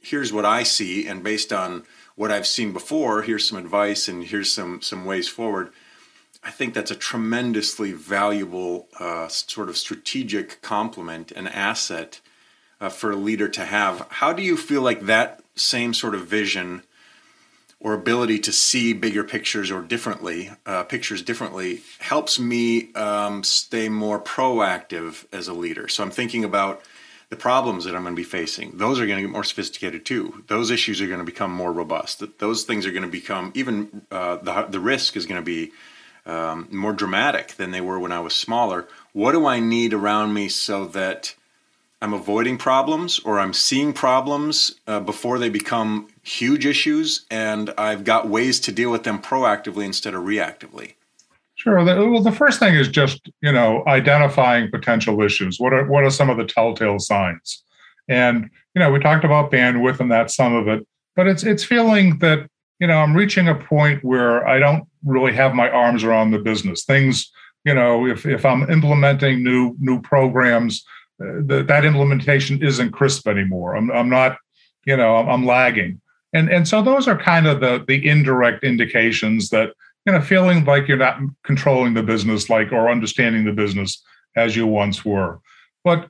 here's 0.00 0.32
what 0.32 0.44
I 0.44 0.62
see," 0.62 1.06
and 1.06 1.24
based 1.24 1.52
on 1.52 1.82
what 2.14 2.30
I've 2.30 2.46
seen 2.46 2.72
before, 2.72 3.22
here's 3.22 3.48
some 3.48 3.58
advice 3.58 4.08
and 4.08 4.24
here's 4.24 4.52
some 4.52 4.80
some 4.80 5.04
ways 5.04 5.28
forward 5.28 5.72
I 6.46 6.50
think 6.50 6.74
that's 6.74 6.92
a 6.92 6.96
tremendously 6.96 7.90
valuable 7.90 8.86
uh, 9.00 9.26
sort 9.26 9.68
of 9.68 9.76
strategic 9.76 10.62
complement 10.62 11.32
and 11.32 11.48
asset 11.48 12.20
uh, 12.80 12.88
for 12.88 13.10
a 13.10 13.16
leader 13.16 13.48
to 13.48 13.64
have. 13.64 14.06
How 14.10 14.32
do 14.32 14.44
you 14.44 14.56
feel 14.56 14.80
like 14.80 15.02
that 15.02 15.40
same 15.56 15.92
sort 15.92 16.14
of 16.14 16.28
vision 16.28 16.84
or 17.80 17.94
ability 17.94 18.38
to 18.38 18.52
see 18.52 18.92
bigger 18.92 19.24
pictures 19.24 19.72
or 19.72 19.82
differently, 19.82 20.52
uh, 20.66 20.84
pictures 20.84 21.20
differently, 21.20 21.80
helps 21.98 22.38
me 22.38 22.92
um, 22.94 23.42
stay 23.42 23.88
more 23.88 24.20
proactive 24.20 25.26
as 25.32 25.48
a 25.48 25.52
leader? 25.52 25.88
So 25.88 26.04
I'm 26.04 26.12
thinking 26.12 26.44
about 26.44 26.80
the 27.28 27.36
problems 27.36 27.86
that 27.86 27.96
I'm 27.96 28.02
going 28.02 28.14
to 28.14 28.20
be 28.20 28.22
facing. 28.22 28.78
Those 28.78 29.00
are 29.00 29.06
going 29.06 29.18
to 29.18 29.22
get 29.22 29.32
more 29.32 29.42
sophisticated 29.42 30.06
too. 30.06 30.44
Those 30.46 30.70
issues 30.70 31.00
are 31.00 31.08
going 31.08 31.18
to 31.18 31.24
become 31.24 31.50
more 31.50 31.72
robust. 31.72 32.22
Those 32.38 32.62
things 32.62 32.86
are 32.86 32.92
going 32.92 33.02
to 33.02 33.08
become 33.08 33.50
even 33.54 34.02
uh, 34.12 34.36
the 34.36 34.66
the 34.70 34.78
risk 34.78 35.16
is 35.16 35.26
going 35.26 35.40
to 35.40 35.44
be 35.44 35.72
um, 36.26 36.68
more 36.70 36.92
dramatic 36.92 37.54
than 37.54 37.70
they 37.70 37.80
were 37.80 37.98
when 37.98 38.12
I 38.12 38.20
was 38.20 38.34
smaller. 38.34 38.86
What 39.12 39.32
do 39.32 39.46
I 39.46 39.60
need 39.60 39.94
around 39.94 40.34
me 40.34 40.48
so 40.48 40.84
that 40.86 41.34
I'm 42.02 42.12
avoiding 42.12 42.58
problems 42.58 43.18
or 43.20 43.40
I'm 43.40 43.54
seeing 43.54 43.92
problems 43.92 44.74
uh, 44.86 45.00
before 45.00 45.38
they 45.38 45.48
become 45.48 46.08
huge 46.22 46.66
issues 46.66 47.24
and 47.30 47.72
I've 47.78 48.04
got 48.04 48.28
ways 48.28 48.60
to 48.60 48.72
deal 48.72 48.90
with 48.90 49.04
them 49.04 49.20
proactively 49.20 49.84
instead 49.84 50.14
of 50.14 50.24
reactively? 50.24 50.94
Sure. 51.54 51.82
Well, 51.82 52.22
the 52.22 52.32
first 52.32 52.60
thing 52.60 52.74
is 52.74 52.88
just 52.88 53.30
you 53.40 53.50
know 53.50 53.82
identifying 53.86 54.70
potential 54.70 55.22
issues. 55.22 55.58
What 55.58 55.72
are 55.72 55.86
what 55.86 56.04
are 56.04 56.10
some 56.10 56.28
of 56.28 56.36
the 56.36 56.44
telltale 56.44 56.98
signs? 56.98 57.62
And 58.08 58.50
you 58.74 58.80
know 58.80 58.92
we 58.92 59.00
talked 59.00 59.24
about 59.24 59.50
bandwidth 59.50 59.98
and 59.98 60.12
that's 60.12 60.36
some 60.36 60.54
of 60.54 60.68
it, 60.68 60.86
but 61.16 61.26
it's 61.26 61.44
it's 61.44 61.64
feeling 61.64 62.18
that 62.18 62.50
you 62.78 62.86
know, 62.86 62.98
I'm 62.98 63.16
reaching 63.16 63.48
a 63.48 63.54
point 63.54 64.04
where 64.04 64.46
I 64.46 64.58
don't 64.58 64.86
really 65.04 65.32
have 65.32 65.54
my 65.54 65.70
arms 65.70 66.04
around 66.04 66.30
the 66.30 66.38
business. 66.38 66.84
Things, 66.84 67.30
you 67.64 67.74
know, 67.74 68.06
if 68.06 68.26
if 68.26 68.44
I'm 68.44 68.70
implementing 68.70 69.42
new 69.42 69.74
new 69.78 70.00
programs, 70.00 70.84
uh, 71.20 71.40
the, 71.46 71.64
that 71.66 71.84
implementation 71.84 72.62
isn't 72.62 72.92
crisp 72.92 73.26
anymore. 73.26 73.76
I'm 73.76 73.90
I'm 73.90 74.10
not, 74.10 74.38
you 74.84 74.96
know, 74.96 75.16
I'm, 75.16 75.28
I'm 75.28 75.46
lagging, 75.46 76.00
and 76.32 76.50
and 76.50 76.68
so 76.68 76.82
those 76.82 77.08
are 77.08 77.18
kind 77.18 77.46
of 77.46 77.60
the 77.60 77.84
the 77.86 78.06
indirect 78.06 78.62
indications 78.64 79.50
that 79.50 79.72
you 80.06 80.12
know, 80.12 80.20
feeling 80.20 80.64
like 80.64 80.86
you're 80.86 80.96
not 80.96 81.18
controlling 81.42 81.94
the 81.94 82.02
business 82.02 82.48
like 82.48 82.72
or 82.72 82.88
understanding 82.88 83.44
the 83.44 83.52
business 83.52 84.02
as 84.36 84.54
you 84.54 84.66
once 84.66 85.04
were. 85.04 85.40
But 85.82 86.08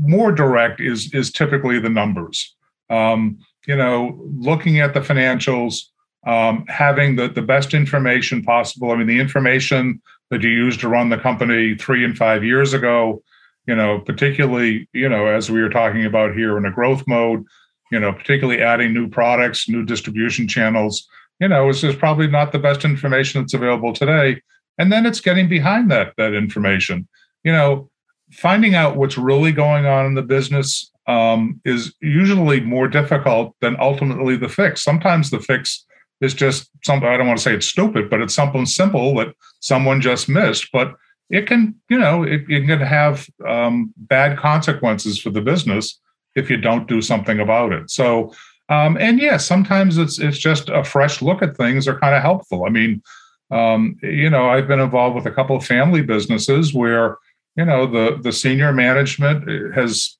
more 0.00 0.32
direct 0.32 0.80
is 0.80 1.12
is 1.14 1.32
typically 1.32 1.78
the 1.78 1.88
numbers. 1.88 2.54
Um, 2.90 3.38
you 3.66 3.76
know, 3.76 4.18
looking 4.38 4.80
at 4.80 4.94
the 4.94 5.00
financials, 5.00 5.84
um, 6.26 6.64
having 6.68 7.16
the, 7.16 7.28
the 7.28 7.42
best 7.42 7.74
information 7.74 8.42
possible. 8.42 8.90
I 8.90 8.96
mean, 8.96 9.06
the 9.06 9.20
information 9.20 10.00
that 10.30 10.42
you 10.42 10.50
used 10.50 10.80
to 10.80 10.88
run 10.88 11.08
the 11.08 11.18
company 11.18 11.74
three 11.74 12.04
and 12.04 12.16
five 12.16 12.44
years 12.44 12.72
ago, 12.72 13.22
you 13.66 13.74
know, 13.74 14.00
particularly, 14.00 14.88
you 14.92 15.08
know, 15.08 15.26
as 15.26 15.50
we 15.50 15.62
were 15.62 15.70
talking 15.70 16.04
about 16.04 16.34
here 16.34 16.56
in 16.58 16.66
a 16.66 16.72
growth 16.72 17.04
mode, 17.06 17.44
you 17.90 17.98
know, 17.98 18.12
particularly 18.12 18.62
adding 18.62 18.92
new 18.92 19.08
products, 19.08 19.68
new 19.68 19.84
distribution 19.84 20.46
channels, 20.46 21.08
you 21.40 21.48
know, 21.48 21.68
is, 21.68 21.82
is 21.82 21.96
probably 21.96 22.26
not 22.26 22.52
the 22.52 22.58
best 22.58 22.84
information 22.84 23.40
that's 23.40 23.54
available 23.54 23.92
today. 23.92 24.40
And 24.78 24.92
then 24.92 25.06
it's 25.06 25.20
getting 25.20 25.48
behind 25.48 25.90
that 25.90 26.14
that 26.16 26.34
information. 26.34 27.08
You 27.44 27.52
know, 27.52 27.90
finding 28.30 28.74
out 28.74 28.96
what's 28.96 29.18
really 29.18 29.52
going 29.52 29.86
on 29.86 30.06
in 30.06 30.14
the 30.14 30.22
business 30.22 30.90
um, 31.06 31.60
is 31.64 31.94
usually 32.00 32.60
more 32.60 32.88
difficult 32.88 33.54
than 33.60 33.76
ultimately 33.80 34.36
the 34.36 34.48
fix. 34.48 34.82
Sometimes 34.82 35.30
the 35.30 35.40
fix 35.40 35.84
is 36.20 36.34
just 36.34 36.70
something 36.84 37.08
I 37.08 37.16
don't 37.16 37.26
want 37.26 37.38
to 37.38 37.42
say 37.42 37.54
it's 37.54 37.66
stupid, 37.66 38.10
but 38.10 38.20
it's 38.20 38.34
something 38.34 38.66
simple 38.66 39.14
that 39.16 39.34
someone 39.60 40.00
just 40.00 40.28
missed. 40.28 40.68
But 40.72 40.94
it 41.30 41.46
can, 41.46 41.74
you 41.88 41.98
know, 41.98 42.22
it, 42.22 42.42
it 42.48 42.66
can 42.66 42.80
have 42.80 43.28
um, 43.46 43.92
bad 43.96 44.36
consequences 44.36 45.18
for 45.20 45.30
the 45.30 45.40
business 45.40 45.98
if 46.34 46.50
you 46.50 46.56
don't 46.56 46.88
do 46.88 47.00
something 47.00 47.40
about 47.40 47.72
it. 47.72 47.90
So, 47.90 48.32
um, 48.68 48.96
and 48.98 49.18
yeah, 49.18 49.36
sometimes 49.36 49.98
it's 49.98 50.18
it's 50.18 50.38
just 50.38 50.68
a 50.68 50.84
fresh 50.84 51.22
look 51.22 51.42
at 51.42 51.56
things 51.56 51.88
are 51.88 51.98
kind 51.98 52.14
of 52.14 52.22
helpful. 52.22 52.64
I 52.66 52.70
mean, 52.70 53.02
um, 53.50 53.96
you 54.02 54.30
know, 54.30 54.48
I've 54.48 54.68
been 54.68 54.80
involved 54.80 55.16
with 55.16 55.26
a 55.26 55.32
couple 55.32 55.56
of 55.56 55.64
family 55.64 56.02
businesses 56.02 56.72
where 56.72 57.16
you 57.56 57.64
know 57.64 57.86
the 57.86 58.18
the 58.22 58.32
senior 58.32 58.72
management 58.72 59.74
has 59.74 60.16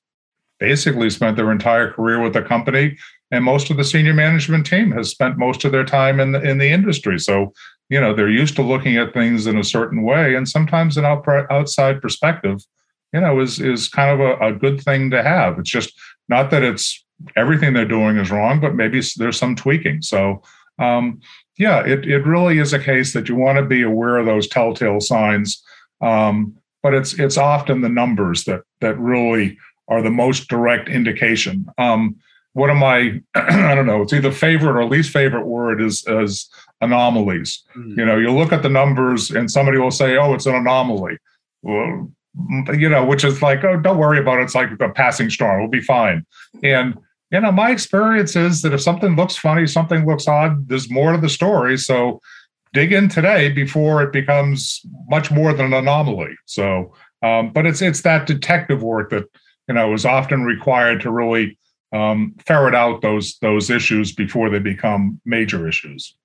basically 0.59 1.09
spent 1.09 1.37
their 1.37 1.51
entire 1.51 1.91
career 1.91 2.21
with 2.21 2.33
the 2.33 2.41
company 2.41 2.97
and 3.31 3.45
most 3.45 3.69
of 3.69 3.77
the 3.77 3.83
senior 3.83 4.13
management 4.13 4.65
team 4.65 4.91
has 4.91 5.09
spent 5.09 5.37
most 5.37 5.63
of 5.63 5.71
their 5.71 5.85
time 5.85 6.19
in 6.19 6.33
the 6.33 6.41
in 6.41 6.57
the 6.57 6.69
industry. 6.69 7.19
So 7.19 7.53
you 7.89 7.99
know 7.99 8.13
they're 8.13 8.29
used 8.29 8.55
to 8.57 8.61
looking 8.61 8.97
at 8.97 9.13
things 9.13 9.47
in 9.47 9.57
a 9.57 9.63
certain 9.63 10.03
way. 10.03 10.35
And 10.35 10.47
sometimes 10.47 10.97
an 10.97 11.05
outside 11.05 12.01
perspective 12.01 12.59
you 13.13 13.21
know 13.21 13.39
is 13.39 13.59
is 13.59 13.89
kind 13.89 14.09
of 14.09 14.19
a, 14.19 14.47
a 14.47 14.53
good 14.53 14.81
thing 14.81 15.09
to 15.11 15.23
have. 15.23 15.59
It's 15.59 15.71
just 15.71 15.93
not 16.29 16.51
that 16.51 16.63
it's 16.63 17.03
everything 17.35 17.73
they're 17.73 17.85
doing 17.85 18.17
is 18.17 18.31
wrong 18.31 18.59
but 18.59 18.75
maybe 18.75 19.01
there's 19.17 19.37
some 19.37 19.55
tweaking. 19.55 20.01
So 20.01 20.41
um, 20.79 21.21
yeah 21.57 21.85
it, 21.85 22.05
it 22.05 22.25
really 22.25 22.57
is 22.57 22.73
a 22.73 22.79
case 22.79 23.13
that 23.13 23.29
you 23.29 23.35
want 23.35 23.57
to 23.57 23.65
be 23.65 23.81
aware 23.81 24.17
of 24.17 24.25
those 24.25 24.47
telltale 24.47 24.99
signs. 24.99 25.63
Um, 26.01 26.57
but 26.83 26.93
it's 26.93 27.13
it's 27.19 27.37
often 27.37 27.81
the 27.81 27.89
numbers 27.89 28.43
that 28.45 28.61
that 28.81 28.97
really 28.97 29.57
are 29.87 30.01
the 30.01 30.09
most 30.09 30.47
direct 30.47 30.89
indication. 30.89 31.67
Um, 31.77 32.15
one 32.53 32.69
of 32.69 32.77
my 32.77 33.21
I 33.35 33.75
don't 33.75 33.87
know, 33.87 34.01
it's 34.01 34.13
either 34.13 34.31
favorite 34.31 34.77
or 34.77 34.85
least 34.85 35.11
favorite 35.11 35.45
word 35.45 35.81
is 35.81 36.05
as 36.07 36.49
anomalies. 36.81 37.63
Mm. 37.77 37.97
You 37.97 38.05
know, 38.05 38.17
you 38.17 38.31
look 38.31 38.51
at 38.51 38.63
the 38.63 38.69
numbers 38.69 39.31
and 39.31 39.49
somebody 39.49 39.77
will 39.77 39.91
say, 39.91 40.17
"Oh, 40.17 40.33
it's 40.33 40.45
an 40.45 40.55
anomaly." 40.55 41.17
Well, 41.61 42.11
you 42.73 42.89
know, 42.89 43.05
which 43.05 43.23
is 43.23 43.41
like, 43.41 43.63
"Oh, 43.63 43.77
don't 43.77 43.97
worry 43.97 44.19
about 44.19 44.39
it. 44.39 44.43
It's 44.43 44.55
like 44.55 44.69
a 44.79 44.89
passing 44.89 45.29
storm. 45.29 45.61
We'll 45.61 45.69
be 45.69 45.81
fine." 45.81 46.25
And 46.63 46.97
you 47.31 47.39
know, 47.39 47.51
my 47.51 47.71
experience 47.71 48.35
is 48.35 48.61
that 48.61 48.73
if 48.73 48.81
something 48.81 49.15
looks 49.15 49.37
funny, 49.37 49.65
something 49.65 50.05
looks 50.05 50.27
odd, 50.27 50.67
there's 50.67 50.91
more 50.91 51.13
to 51.13 51.17
the 51.17 51.29
story. 51.29 51.77
So 51.77 52.19
dig 52.73 52.91
in 52.91 53.07
today 53.07 53.49
before 53.49 54.01
it 54.03 54.11
becomes 54.11 54.81
much 55.07 55.31
more 55.31 55.53
than 55.53 55.67
an 55.67 55.73
anomaly. 55.73 56.35
So, 56.45 56.93
um, 57.23 57.53
but 57.53 57.65
it's 57.65 57.81
it's 57.81 58.01
that 58.01 58.27
detective 58.27 58.83
work 58.83 59.11
that 59.11 59.25
you 59.67 59.75
know 59.75 59.93
is 59.93 60.05
often 60.05 60.43
required 60.43 61.01
to 61.01 61.11
really 61.11 61.57
um, 61.91 62.35
ferret 62.45 62.75
out 62.75 63.01
those 63.01 63.37
those 63.39 63.69
issues 63.69 64.11
before 64.11 64.49
they 64.49 64.59
become 64.59 65.19
major 65.25 65.67
issues. 65.67 66.15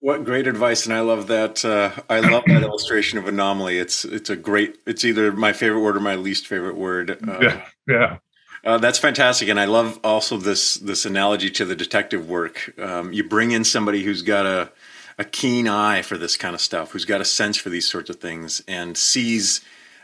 What 0.00 0.24
great 0.24 0.46
advice, 0.46 0.84
and 0.84 0.94
I 0.94 1.00
love 1.00 1.28
that. 1.28 1.64
Uh, 1.64 1.92
I 2.10 2.20
love 2.20 2.44
that 2.46 2.62
illustration 2.62 3.18
of 3.18 3.28
anomaly. 3.28 3.78
It's 3.78 4.04
it's 4.04 4.30
a 4.30 4.36
great. 4.36 4.78
It's 4.86 5.04
either 5.04 5.32
my 5.32 5.52
favorite 5.52 5.80
word 5.80 5.96
or 5.96 6.00
my 6.00 6.16
least 6.16 6.46
favorite 6.46 6.76
word. 6.76 7.10
Uh, 7.26 7.38
yeah, 7.40 7.66
yeah. 7.88 8.16
Uh, 8.64 8.78
that's 8.78 8.98
fantastic, 8.98 9.48
and 9.48 9.60
I 9.60 9.66
love 9.66 10.00
also 10.02 10.38
this 10.38 10.74
this 10.74 11.04
analogy 11.04 11.50
to 11.50 11.64
the 11.64 11.76
detective 11.76 12.28
work. 12.28 12.72
Um, 12.78 13.12
you 13.12 13.28
bring 13.28 13.52
in 13.52 13.64
somebody 13.64 14.02
who's 14.02 14.22
got 14.22 14.46
a 14.46 14.72
a 15.18 15.24
keen 15.24 15.68
eye 15.68 16.02
for 16.02 16.18
this 16.18 16.36
kind 16.36 16.54
of 16.54 16.60
stuff, 16.60 16.90
who's 16.90 17.04
got 17.04 17.20
a 17.20 17.24
sense 17.24 17.56
for 17.56 17.68
these 17.68 17.88
sorts 17.88 18.10
of 18.10 18.16
things, 18.16 18.62
and 18.66 18.96
sees 18.96 19.60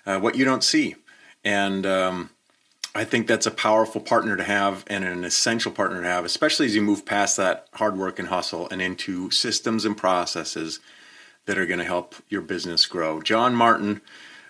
uh, 0.07 0.19
what 0.19 0.37
you 0.37 0.45
don't 0.45 0.63
see. 0.63 0.95
And 1.43 1.87
um, 1.87 2.31
I 2.95 3.05
think 3.05 3.27
that's 3.27 3.47
a 3.47 3.53
powerful 3.53 4.01
partner 4.01 4.37
to 4.37 4.43
have 4.43 4.85
and 4.89 5.05
an 5.05 5.25
essential 5.25 5.71
partner 5.71 6.03
to 6.03 6.09
have, 6.09 6.25
especially 6.25 6.67
as 6.67 6.75
you 6.75 6.83
move 6.83 7.07
past 7.07 7.37
that 7.37 7.69
hard 7.75 7.97
work 7.97 8.19
and 8.19 8.29
hustle 8.29 8.69
and 8.71 8.83
into 8.83 9.31
systems 9.31 9.85
and 9.85 9.97
processes 9.97 10.81
that 11.47 11.57
are 11.57 11.67
going 11.67 11.79
to 11.79 11.85
help 11.85 12.17
your 12.29 12.43
business 12.43 12.87
grow. 12.87 13.21
John 13.23 13.55
Martin 13.55 14.01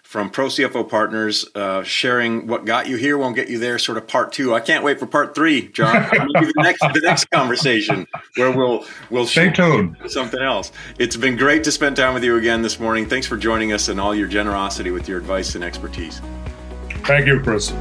from 0.03 0.29
Pro 0.29 0.46
CFO 0.46 0.88
Partners, 0.88 1.46
uh, 1.55 1.85
sharing 1.85 2.48
what 2.48 2.64
got 2.64 2.88
you 2.88 2.96
here 2.96 3.16
won't 3.16 3.37
get 3.37 3.48
you 3.48 3.61
there, 3.61 3.79
sort 3.79 3.96
of 3.96 4.09
part 4.09 4.33
two. 4.33 4.53
I 4.55 4.59
can't 4.59 4.83
wait 4.83 4.98
for 4.98 5.07
part 5.07 5.37
three, 5.37 5.68
John. 5.68 5.94
the 6.11 6.53
next 6.57 6.81
the 6.81 7.00
next 7.05 7.31
conversation 7.31 8.09
where 8.37 8.50
we'll 8.50 8.85
we'll 9.11 9.26
stay 9.26 9.50
tuned 9.50 9.96
something 10.09 10.42
else. 10.42 10.72
It's 10.98 11.16
been 11.16 11.37
great 11.37 11.62
to 11.62 11.70
spend 11.70 11.94
time 11.94 12.14
with 12.14 12.24
you 12.24 12.37
again 12.37 12.62
this 12.62 12.81
morning. 12.81 13.07
Thanks 13.07 13.29
for 13.29 13.37
joining 13.37 13.72
us 13.72 13.88
and 13.88 14.00
all 14.00 14.14
your 14.14 14.26
generosity 14.26 14.90
with 14.90 15.09
your 15.09 15.18
advice 15.18 15.55
and 15.55 15.62
expertise. 15.62 16.20
Thank 17.05 17.29
you, 17.29 17.38
Chris. 17.40 17.72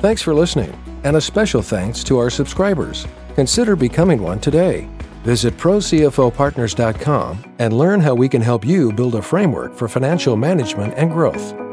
Thanks 0.00 0.22
for 0.22 0.32
listening, 0.32 0.72
and 1.02 1.16
a 1.16 1.20
special 1.20 1.60
thanks 1.60 2.04
to 2.04 2.18
our 2.18 2.30
subscribers. 2.30 3.04
Consider 3.34 3.74
becoming 3.74 4.22
one 4.22 4.38
today. 4.38 4.88
Visit 5.24 5.56
procfopartners.com 5.56 7.54
and 7.58 7.76
learn 7.76 8.00
how 8.00 8.14
we 8.14 8.28
can 8.28 8.40
help 8.40 8.64
you 8.64 8.92
build 8.92 9.16
a 9.16 9.22
framework 9.22 9.74
for 9.74 9.88
financial 9.88 10.36
management 10.36 10.94
and 10.96 11.10
growth. 11.10 11.67